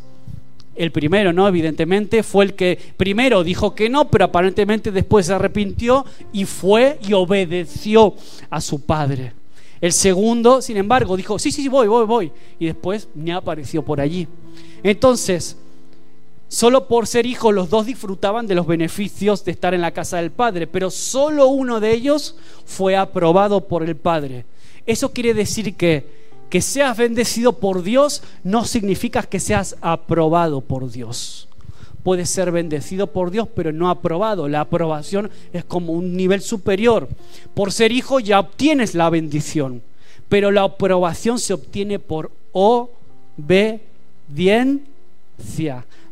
[0.76, 1.48] El primero, ¿no?
[1.48, 7.00] Evidentemente fue el que primero dijo que no, pero aparentemente después se arrepintió y fue
[7.08, 8.16] y obedeció
[8.50, 9.34] a su padre.
[9.84, 12.32] El segundo, sin embargo, dijo, sí, sí, voy, voy, voy.
[12.58, 14.28] Y después ni apareció por allí.
[14.82, 15.58] Entonces,
[16.54, 20.18] solo por ser hijos los dos disfrutaban de los beneficios de estar en la casa
[20.18, 22.36] del Padre, pero solo uno de ellos
[22.66, 24.46] fue aprobado por el Padre.
[24.86, 30.92] Eso quiere decir que que seas bendecido por Dios no significa que seas aprobado por
[30.92, 31.48] Dios.
[32.04, 34.48] Puedes ser bendecido por Dios, pero no aprobado.
[34.48, 37.10] La aprobación es como un nivel superior.
[37.56, 39.82] Por ser hijo ya obtienes la bendición,
[40.30, 43.08] pero la aprobación se obtiene por obediencia.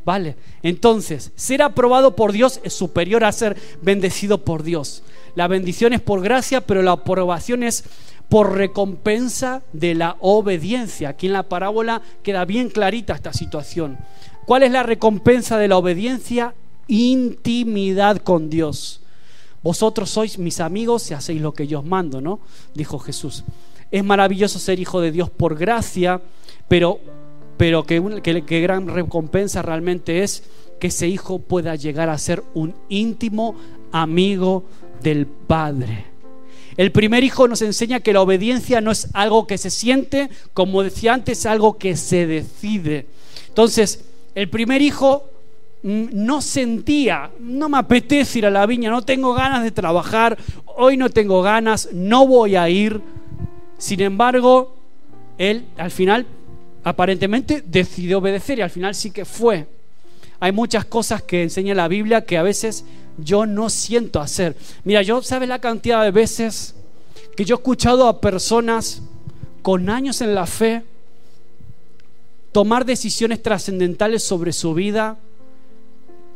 [0.04, 0.36] ¿Vale?
[0.64, 5.04] Entonces, ser aprobado por Dios es superior a ser bendecido por Dios.
[5.36, 7.84] La bendición es por gracia, pero la aprobación es
[8.30, 11.10] por recompensa de la obediencia.
[11.10, 13.98] Aquí en la parábola queda bien clarita esta situación.
[14.46, 16.56] ¿Cuál es la recompensa de la obediencia?
[16.88, 19.02] Intimidad con Dios.
[19.62, 22.40] Vosotros sois mis amigos si hacéis lo que yo os mando, ¿no?
[22.74, 23.44] Dijo Jesús.
[23.92, 26.22] Es maravilloso ser hijo de Dios por gracia,
[26.68, 27.00] pero,
[27.62, 28.02] pero que,
[28.44, 30.42] que gran recompensa realmente es
[30.80, 33.54] que ese hijo pueda llegar a ser un íntimo
[33.92, 34.64] amigo
[35.04, 36.06] del Padre.
[36.76, 40.82] El primer hijo nos enseña que la obediencia no es algo que se siente, como
[40.82, 43.06] decía antes, es algo que se decide.
[43.50, 45.30] Entonces, el primer hijo
[45.84, 50.36] mm, no sentía, no me apetece ir a la viña, no tengo ganas de trabajar,
[50.66, 53.00] hoy no tengo ganas, no voy a ir.
[53.78, 54.76] Sin embargo,
[55.38, 56.26] él al final
[56.84, 59.68] aparentemente decidió obedecer y al final sí que fue.
[60.40, 62.86] Hay muchas cosas que enseña la Biblia que a veces
[63.18, 64.56] yo no siento hacer.
[64.84, 66.76] Mira, yo sabes la cantidad de veces
[67.36, 69.02] que yo he escuchado a personas
[69.62, 70.84] con años en la fe
[72.52, 75.18] tomar decisiones trascendentales sobre su vida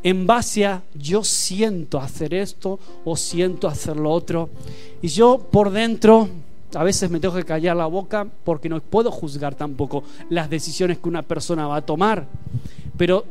[0.04, 4.50] en base a yo siento hacer esto o siento hacer lo otro.
[5.02, 6.30] Y yo por dentro
[6.76, 10.98] a veces me tengo que callar la boca porque no puedo juzgar tampoco las decisiones
[10.98, 12.28] que una persona va a tomar.
[12.98, 13.26] Pero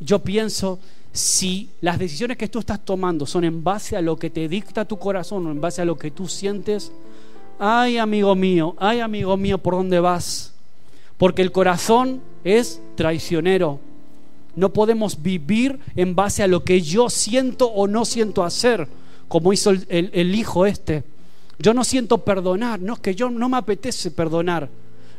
[0.00, 0.78] yo pienso,
[1.12, 4.84] si las decisiones que tú estás tomando son en base a lo que te dicta
[4.84, 6.90] tu corazón o en base a lo que tú sientes,
[7.58, 10.52] ay amigo mío, ay amigo mío, ¿por dónde vas?
[11.16, 13.78] Porque el corazón es traicionero.
[14.56, 18.88] No podemos vivir en base a lo que yo siento o no siento hacer,
[19.28, 21.04] como hizo el, el hijo este.
[21.60, 24.68] Yo no siento perdonar, no es que yo no me apetece perdonar.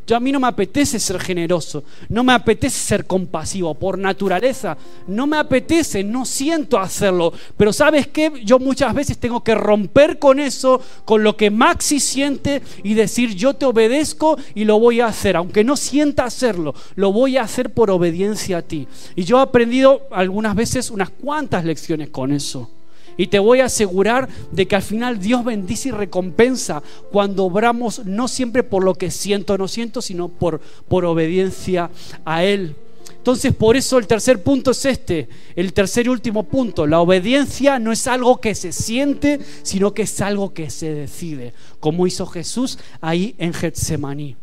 [0.08, 4.75] Yo a mí no me apetece ser generoso, no me apetece ser compasivo por naturaleza,
[5.08, 7.32] no me apetece, no siento hacerlo.
[7.56, 11.99] Pero sabes qué, yo muchas veces tengo que romper con eso, con lo que Maxi
[11.99, 16.73] siente y decir yo te obedezco y lo voy a hacer, aunque no sienta hacerlo,
[16.95, 18.88] lo voy a hacer por obediencia a ti.
[19.15, 22.69] Y yo he aprendido algunas veces unas cuantas lecciones con eso.
[23.17, 28.06] Y te voy a asegurar de que al final Dios bendice y recompensa cuando obramos
[28.06, 31.89] no siempre por lo que siento o no siento, sino por, por obediencia
[32.26, 32.76] a Él.
[33.21, 36.88] Entonces, por eso el tercer punto es este, el tercer y último punto.
[36.88, 41.54] La obediencia no es algo que se siente, sino que es algo que se decide,
[41.80, 44.40] como hizo Jesús ahí en Getsemaní.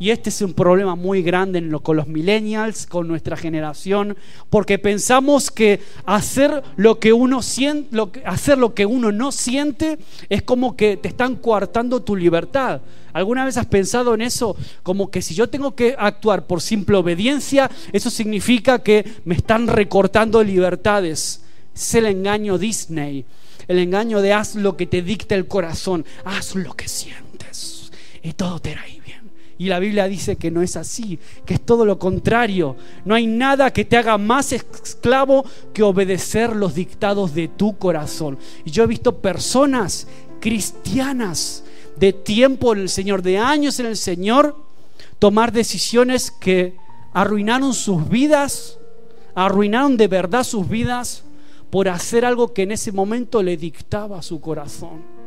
[0.00, 4.16] Y este es un problema muy grande con los millennials, con nuestra generación,
[4.48, 7.40] porque pensamos que hacer lo que uno
[9.12, 12.80] no siente es como que te están coartando tu libertad.
[13.12, 14.56] ¿Alguna vez has pensado en eso?
[14.82, 19.66] Como que si yo tengo que actuar por simple obediencia, eso significa que me están
[19.66, 21.42] recortando libertades.
[21.74, 23.24] Es el engaño Disney,
[23.66, 27.90] el engaño de haz lo que te dicta el corazón, haz lo que sientes
[28.22, 28.97] y todo te irá
[29.58, 32.76] y la Biblia dice que no es así, que es todo lo contrario.
[33.04, 35.44] No hay nada que te haga más esclavo
[35.74, 38.38] que obedecer los dictados de tu corazón.
[38.64, 40.06] Y yo he visto personas
[40.40, 41.64] cristianas
[41.96, 44.56] de tiempo en el Señor, de años en el Señor,
[45.18, 46.76] tomar decisiones que
[47.12, 48.78] arruinaron sus vidas,
[49.34, 51.24] arruinaron de verdad sus vidas
[51.70, 55.17] por hacer algo que en ese momento le dictaba su corazón.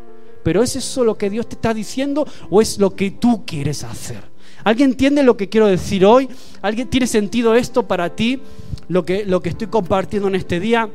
[0.43, 3.83] Pero ¿es eso lo que Dios te está diciendo o es lo que tú quieres
[3.83, 4.31] hacer?
[4.63, 6.29] ¿Alguien entiende lo que quiero decir hoy?
[6.61, 8.41] ¿Alguien tiene sentido esto para ti?
[8.87, 10.89] Lo que, lo que estoy compartiendo en este día.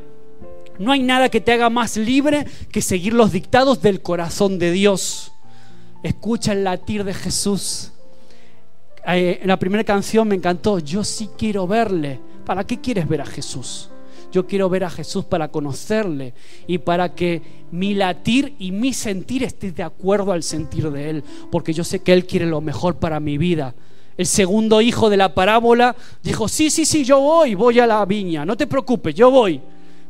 [0.78, 4.70] No hay nada que te haga más libre que seguir los dictados del corazón de
[4.72, 5.32] Dios.
[6.02, 7.92] Escucha el latir de Jesús.
[9.06, 12.20] Eh, en la primera canción me encantó, yo sí quiero verle.
[12.44, 13.90] ¿Para qué quieres ver a Jesús?
[14.32, 16.34] Yo quiero ver a Jesús para conocerle
[16.66, 21.24] y para que mi latir y mi sentir esté de acuerdo al sentir de Él,
[21.50, 23.74] porque yo sé que Él quiere lo mejor para mi vida.
[24.16, 28.04] El segundo hijo de la parábola dijo, sí, sí, sí, yo voy, voy a la
[28.04, 29.60] viña, no te preocupes, yo voy.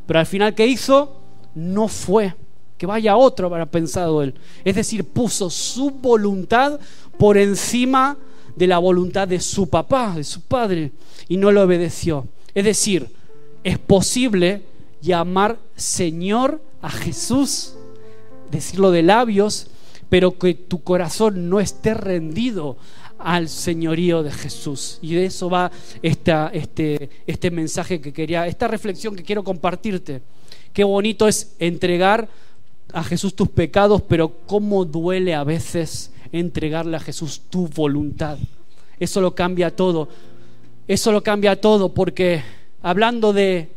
[0.06, 1.20] Pero al final, ¿qué hizo?
[1.54, 2.34] No fue.
[2.78, 4.34] Que vaya otro, habrá pensado él.
[4.64, 6.78] Es decir, puso su voluntad
[7.18, 8.16] por encima
[8.54, 10.92] de la voluntad de su papá, de su padre,
[11.28, 12.26] y no lo obedeció.
[12.54, 13.10] Es decir,
[13.66, 14.62] es posible
[15.02, 17.74] llamar Señor a Jesús,
[18.48, 19.66] decirlo de labios,
[20.08, 22.76] pero que tu corazón no esté rendido
[23.18, 25.00] al señorío de Jesús.
[25.02, 30.22] Y de eso va esta, este, este mensaje que quería, esta reflexión que quiero compartirte.
[30.72, 32.28] Qué bonito es entregar
[32.92, 38.38] a Jesús tus pecados, pero cómo duele a veces entregarle a Jesús tu voluntad.
[39.00, 40.08] Eso lo cambia todo.
[40.86, 42.44] Eso lo cambia todo porque
[42.86, 43.72] hablando de,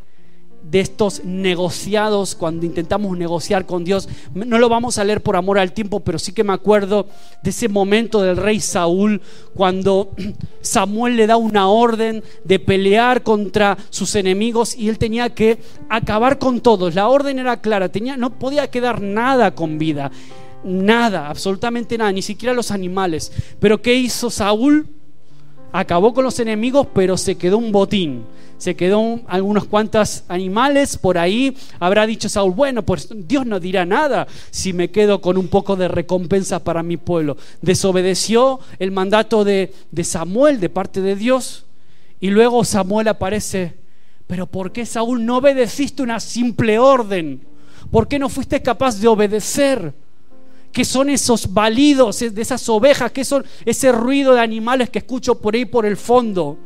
[0.71, 5.73] estos negociados, cuando intentamos negociar con Dios, no lo vamos a leer por amor al
[5.73, 7.07] tiempo, pero sí que me acuerdo
[7.41, 9.19] de ese momento del rey Saúl,
[9.55, 10.11] cuando
[10.61, 15.57] Samuel le da una orden de pelear contra sus enemigos y él tenía que
[15.89, 16.93] acabar con todos.
[16.93, 20.11] La orden era clara, tenía, no podía quedar nada con vida,
[20.63, 23.31] nada, absolutamente nada, ni siquiera los animales.
[23.59, 24.98] Pero ¿qué hizo Saúl?
[25.71, 28.25] Acabó con los enemigos, pero se quedó un botín
[28.59, 31.57] se quedó algunos cuantos animales por ahí.
[31.79, 35.77] Habrá dicho Saúl, bueno, pues Dios no dirá nada si me quedo con un poco
[35.77, 37.37] de recompensa para mi pueblo.
[37.61, 41.65] Desobedeció el mandato de, de Samuel de parte de Dios
[42.19, 43.75] y luego Samuel aparece
[44.27, 47.47] Pero ¿por qué Saúl no obedeciste una simple orden?
[47.89, 49.93] ¿Por qué no fuiste capaz de obedecer?
[50.71, 53.11] ¿Qué son esos balidos de esas ovejas?
[53.11, 56.57] ¿Qué son ese ruido de animales que escucho por ahí por el fondo?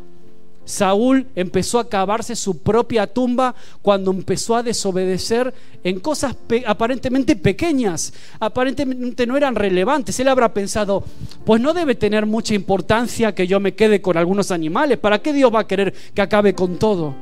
[0.66, 6.36] Saúl empezó a cavarse su propia tumba cuando empezó a desobedecer en cosas
[6.66, 10.20] aparentemente pequeñas, aparentemente no eran relevantes.
[10.20, 11.04] Él habrá pensado,
[11.45, 15.34] pues no debe tener mucha importancia que yo me quede con algunos animales, ¿para qué
[15.34, 17.14] Dios va a querer que acabe con todo?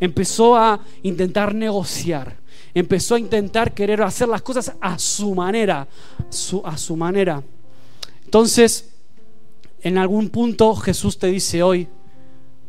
[0.00, 2.36] Empezó a intentar negociar,
[2.74, 5.86] empezó a intentar querer hacer las cosas a su manera,
[6.64, 7.42] a su manera.
[8.24, 8.90] Entonces,
[9.82, 11.88] en algún punto Jesús te dice hoy,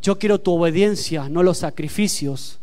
[0.02, 2.60] yo quiero tu obediencia, no los sacrificios.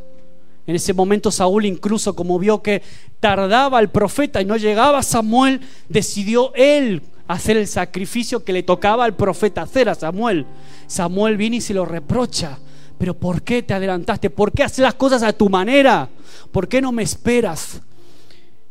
[0.67, 2.83] En ese momento Saúl incluso como vio que
[3.19, 9.05] tardaba el profeta y no llegaba Samuel, decidió él hacer el sacrificio que le tocaba
[9.05, 10.47] al profeta hacer a Samuel.
[10.87, 12.59] Samuel viene y se lo reprocha.
[13.01, 14.29] Pero ¿por qué te adelantaste?
[14.29, 16.11] ¿Por qué haces las cosas a tu manera?
[16.53, 17.81] ¿Por qué no me esperas?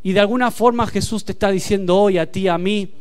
[0.03, 2.93] Y de alguna forma Jesús te está diciendo hoy a ti, a mí,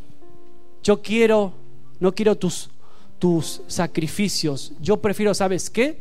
[0.82, 1.52] yo quiero,
[2.00, 2.70] no quiero tus
[3.18, 4.72] tus sacrificios.
[4.80, 5.98] Yo prefiero, ¿sabes qué?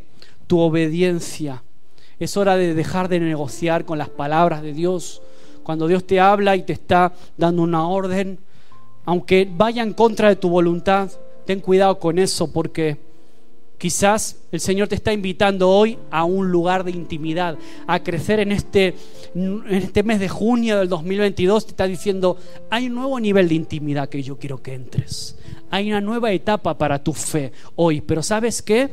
[0.47, 1.61] Tu obediencia.
[2.19, 5.21] Es hora de dejar de negociar con las palabras de Dios.
[5.63, 8.39] Cuando Dios te habla y te está dando una orden,
[9.03, 11.11] aunque vaya en contra de tu voluntad,
[11.45, 13.06] ten cuidado con eso porque
[13.77, 18.51] Quizás el Señor te está invitando hoy a un lugar de intimidad, a crecer en
[18.51, 18.95] este,
[19.69, 21.65] este mes de junio del 2022.
[21.65, 22.37] Te está diciendo,
[22.71, 25.37] hay un nuevo nivel de intimidad que yo quiero que entres.
[25.69, 28.01] Hay una nueva etapa para tu fe hoy.
[28.01, 28.89] Pero ¿sabes qué?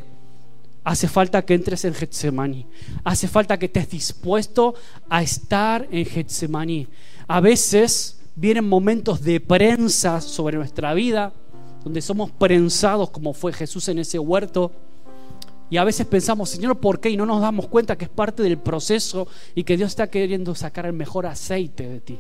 [0.83, 2.67] Hace falta que entres en Getsemaní.
[3.05, 4.75] Hace falta que estés dispuesto
[5.09, 6.89] a estar en Getsemaní.
[7.27, 11.33] A veces vienen momentos de prensa sobre nuestra vida
[11.85, 14.73] donde somos prensados como fue Jesús en ese huerto.
[15.71, 17.11] Y a veces pensamos, Señor, ¿por qué?
[17.11, 20.55] Y no nos damos cuenta que es parte del proceso y que Dios está queriendo
[20.55, 22.19] sacar el mejor aceite de ti.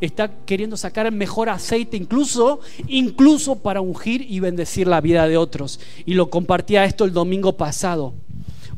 [0.00, 5.36] Está queriendo sacar el mejor aceite incluso, incluso para ungir y bendecir la vida de
[5.36, 5.78] otros.
[6.04, 8.14] Y lo compartía esto el domingo pasado.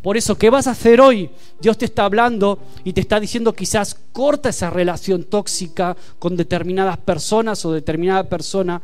[0.03, 1.31] Por eso, ¿qué vas a hacer hoy?
[1.61, 6.99] Dios te está hablando y te está diciendo quizás corta esa relación tóxica con determinadas
[6.99, 8.81] personas o determinada persona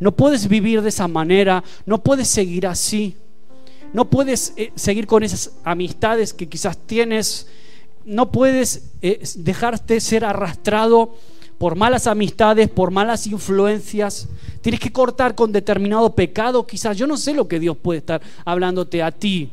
[0.00, 3.16] no puedes vivir de esa manera, no puedes seguir así,
[3.92, 7.46] no puedes eh, seguir con esas amistades que quizás tienes,
[8.04, 11.14] no puedes eh, dejarte ser arrastrado
[11.58, 14.28] por malas amistades, por malas influencias.
[14.62, 16.96] Tienes que cortar con determinado pecado, quizás.
[16.96, 19.50] Yo no sé lo que Dios puede estar hablándote a ti.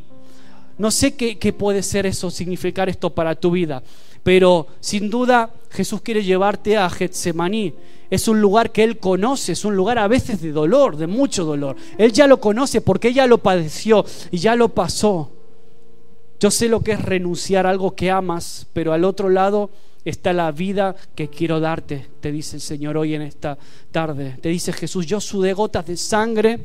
[0.77, 3.83] No sé qué, qué puede ser eso, significar esto para tu vida.
[4.28, 7.73] Pero sin duda Jesús quiere llevarte a Getsemaní
[8.09, 11.45] es un lugar que Él conoce, es un lugar a veces de dolor, de mucho
[11.45, 11.78] dolor.
[11.97, 15.32] Él ya lo conoce porque ella lo padeció y ya lo pasó.
[16.41, 19.69] Yo sé lo que es renunciar a algo que amas, pero al otro lado
[20.03, 23.57] está la vida que quiero darte, te dice el Señor hoy en esta
[23.93, 24.39] tarde.
[24.41, 26.59] Te dice Jesús, yo sudé gotas de sangre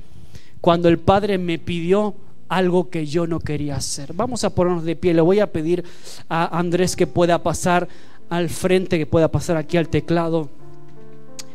[0.60, 2.12] cuando el Padre me pidió
[2.56, 4.12] algo que yo no quería hacer.
[4.12, 5.84] Vamos a ponernos de pie, le voy a pedir
[6.28, 7.88] a Andrés que pueda pasar
[8.28, 10.50] al frente, que pueda pasar aquí al teclado.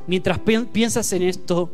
[0.08, 1.70] Mientras piensas en esto,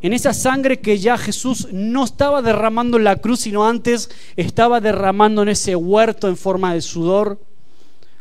[0.00, 4.80] en esa sangre que ya Jesús no estaba derramando en la cruz, sino antes estaba
[4.80, 7.38] derramando en ese huerto en forma de sudor,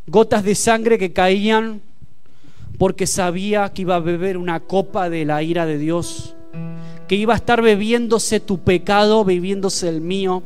[0.07, 1.81] gotas de sangre que caían
[2.77, 6.35] porque sabía que iba a beber una copa de la ira de Dios,
[7.07, 10.43] que iba a estar bebiéndose tu pecado, bebiéndose el mío.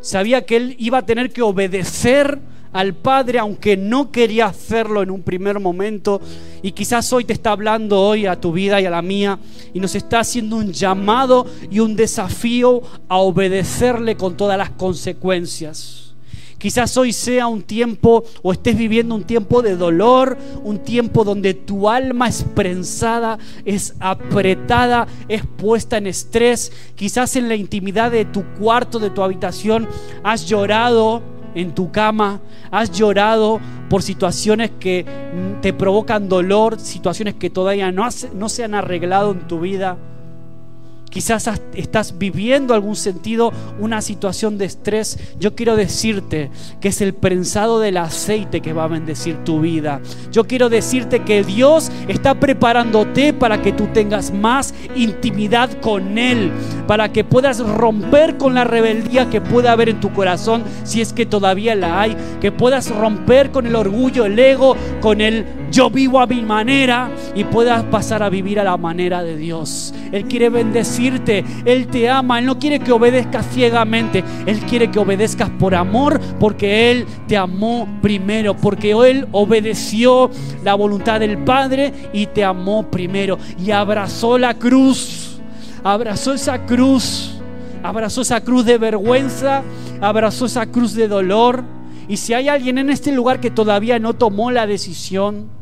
[0.00, 2.38] Sabía que él iba a tener que obedecer
[2.72, 6.20] al Padre aunque no quería hacerlo en un primer momento
[6.62, 9.38] y quizás hoy te está hablando hoy a tu vida y a la mía
[9.74, 16.01] y nos está haciendo un llamado y un desafío a obedecerle con todas las consecuencias.
[16.62, 21.54] Quizás hoy sea un tiempo o estés viviendo un tiempo de dolor, un tiempo donde
[21.54, 26.70] tu alma es prensada, es apretada, es puesta en estrés.
[26.94, 29.88] Quizás en la intimidad de tu cuarto, de tu habitación,
[30.22, 31.20] has llorado
[31.56, 32.40] en tu cama,
[32.70, 33.58] has llorado
[33.90, 35.04] por situaciones que
[35.62, 39.98] te provocan dolor, situaciones que todavía no, no se han arreglado en tu vida.
[41.12, 45.18] Quizás estás viviendo algún sentido una situación de estrés.
[45.38, 46.50] Yo quiero decirte
[46.80, 50.00] que es el prensado del aceite que va a bendecir tu vida.
[50.30, 56.50] Yo quiero decirte que Dios está preparándote para que tú tengas más intimidad con Él,
[56.86, 61.12] para que puedas romper con la rebeldía que pueda haber en tu corazón, si es
[61.12, 65.88] que todavía la hay, que puedas romper con el orgullo, el ego, con el yo
[65.88, 69.94] vivo a mi manera y puedas pasar a vivir a la manera de Dios.
[70.12, 74.98] Él quiere bendecirte, Él te ama, Él no quiere que obedezcas ciegamente, Él quiere que
[74.98, 80.30] obedezcas por amor, porque Él te amó primero, porque Él obedeció
[80.62, 85.40] la voluntad del Padre y te amó primero y abrazó la cruz,
[85.82, 87.40] abrazó esa cruz,
[87.82, 89.62] abrazó esa cruz de vergüenza,
[90.02, 91.64] abrazó esa cruz de dolor.
[92.08, 95.61] Y si hay alguien en este lugar que todavía no tomó la decisión,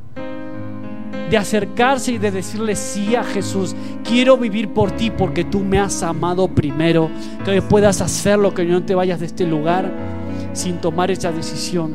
[1.30, 3.76] de acercarse y de decirle sí a Jesús.
[4.04, 7.08] Quiero vivir por ti porque tú me has amado primero.
[7.44, 9.90] Que puedas hacerlo, que no te vayas de este lugar
[10.52, 11.94] sin tomar esa decisión.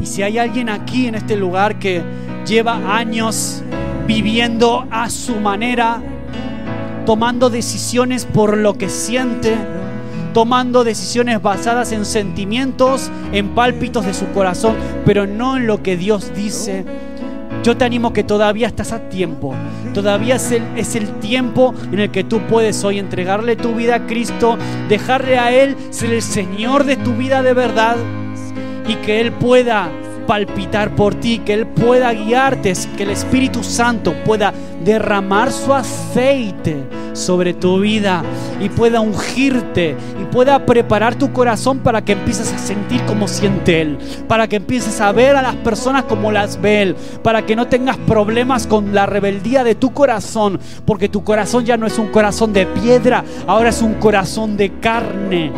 [0.00, 2.02] Y si hay alguien aquí en este lugar que
[2.46, 3.62] lleva años
[4.06, 6.00] viviendo a su manera,
[7.04, 9.56] tomando decisiones por lo que siente,
[10.38, 15.96] tomando decisiones basadas en sentimientos, en pálpitos de su corazón, pero no en lo que
[15.96, 16.84] Dios dice.
[17.64, 19.52] Yo te animo que todavía estás a tiempo.
[19.94, 23.96] Todavía es el, es el, tiempo en el que tú puedes hoy entregarle tu vida
[23.96, 24.56] a Cristo,
[24.88, 27.96] dejarle a Él ser el Señor de tu vida de verdad
[28.86, 29.90] y que Él pueda
[30.28, 34.52] palpitar por ti, que Él pueda guiarte, que el Espíritu Santo pueda
[34.84, 36.76] derramar su aceite
[37.14, 38.22] sobre tu vida
[38.60, 43.80] y pueda ungirte y pueda preparar tu corazón para que empieces a sentir como siente
[43.80, 43.98] Él,
[44.28, 47.66] para que empieces a ver a las personas como las ve Él, para que no
[47.66, 52.08] tengas problemas con la rebeldía de tu corazón, porque tu corazón ya no es un
[52.08, 55.50] corazón de piedra, ahora es un corazón de carne.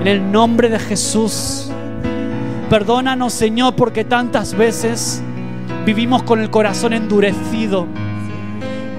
[0.00, 1.70] En el nombre de Jesús.
[2.70, 5.22] Perdónanos, Señor, porque tantas veces
[5.84, 7.86] vivimos con el corazón endurecido,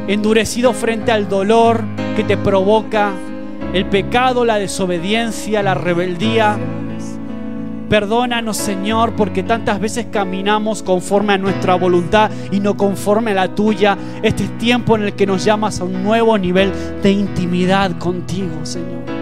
[0.08, 1.84] endurecido frente al dolor
[2.16, 3.12] que te provoca
[3.74, 6.58] el pecado, la desobediencia, la rebeldía.
[7.90, 13.54] Perdónanos, Señor, porque tantas veces caminamos conforme a nuestra voluntad y no conforme a la
[13.54, 13.98] tuya.
[14.24, 16.72] Este es tiempo en el que nos llamas a un nuevo nivel
[17.04, 19.17] de intimidad contigo, Señor.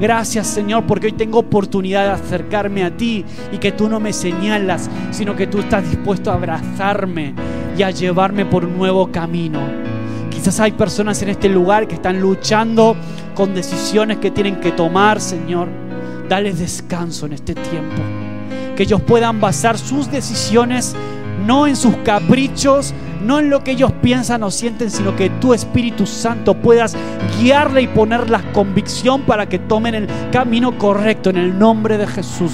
[0.00, 4.12] Gracias Señor porque hoy tengo oportunidad de acercarme a ti y que tú no me
[4.12, 7.34] señalas, sino que tú estás dispuesto a abrazarme
[7.76, 9.60] y a llevarme por un nuevo camino.
[10.30, 12.96] Quizás hay personas en este lugar que están luchando
[13.34, 15.68] con decisiones que tienen que tomar, Señor.
[16.28, 18.02] Dales descanso en este tiempo.
[18.76, 20.94] Que ellos puedan basar sus decisiones
[21.46, 25.54] no en sus caprichos, no en lo que ellos piensan o sienten, sino que tu
[25.54, 26.96] Espíritu Santo puedas
[27.38, 32.06] guiarle y poner la convicción para que tomen el camino correcto en el nombre de
[32.06, 32.52] Jesús.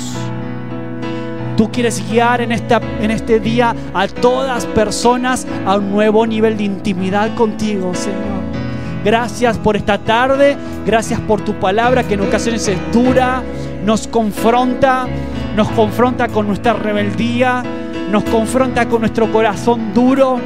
[1.56, 6.56] Tú quieres guiar en, esta, en este día a todas personas a un nuevo nivel
[6.56, 8.42] de intimidad contigo, Señor.
[9.04, 10.56] Gracias por esta tarde,
[10.86, 13.42] gracias por tu palabra que en ocasiones es dura,
[13.84, 15.06] nos confronta,
[15.54, 17.62] nos confronta con nuestra rebeldía,
[18.10, 20.38] nos confronta con nuestro corazón duro,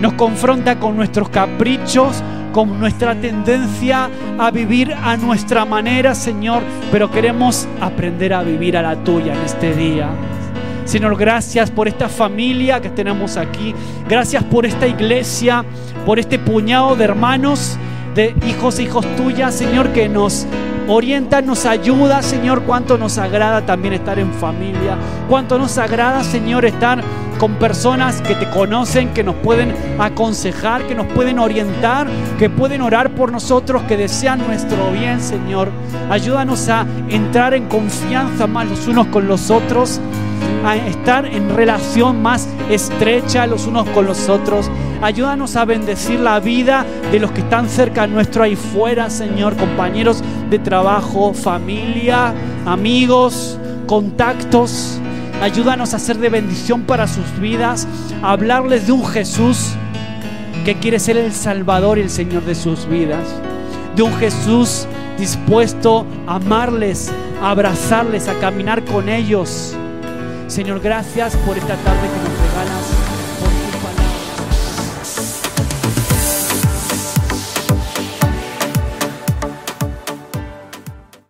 [0.00, 2.22] nos confronta con nuestros caprichos,
[2.52, 4.08] con nuestra tendencia
[4.38, 6.62] a vivir a nuestra manera, Señor,
[6.92, 10.08] pero queremos aprender a vivir a la tuya en este día.
[10.84, 13.74] Señor, gracias por esta familia que tenemos aquí.
[14.08, 15.64] Gracias por esta iglesia,
[16.04, 17.78] por este puñado de hermanos,
[18.14, 20.46] de hijos e hijos tuyas, Señor, que nos
[20.88, 24.96] orienta, nos ayuda, Señor, cuánto nos agrada también estar en familia,
[25.28, 27.02] cuánto nos agrada, Señor, estar
[27.38, 32.06] con personas que te conocen, que nos pueden aconsejar, que nos pueden orientar,
[32.38, 35.70] que pueden orar por nosotros, que desean nuestro bien, Señor.
[36.10, 40.00] Ayúdanos a entrar en confianza más los unos con los otros,
[40.64, 44.70] a estar en relación más estrecha los unos con los otros.
[45.02, 50.22] Ayúdanos a bendecir la vida de los que están cerca nuestro ahí fuera, Señor, compañeros
[50.58, 52.34] trabajo, familia,
[52.66, 54.98] amigos, contactos.
[55.42, 57.86] Ayúdanos a ser de bendición para sus vidas,
[58.22, 59.74] a hablarles de un Jesús
[60.64, 63.26] que quiere ser el Salvador y el Señor de sus vidas.
[63.96, 64.86] De un Jesús
[65.18, 69.74] dispuesto a amarles, a abrazarles, a caminar con ellos.
[70.46, 72.93] Señor, gracias por esta tarde que nos regalas.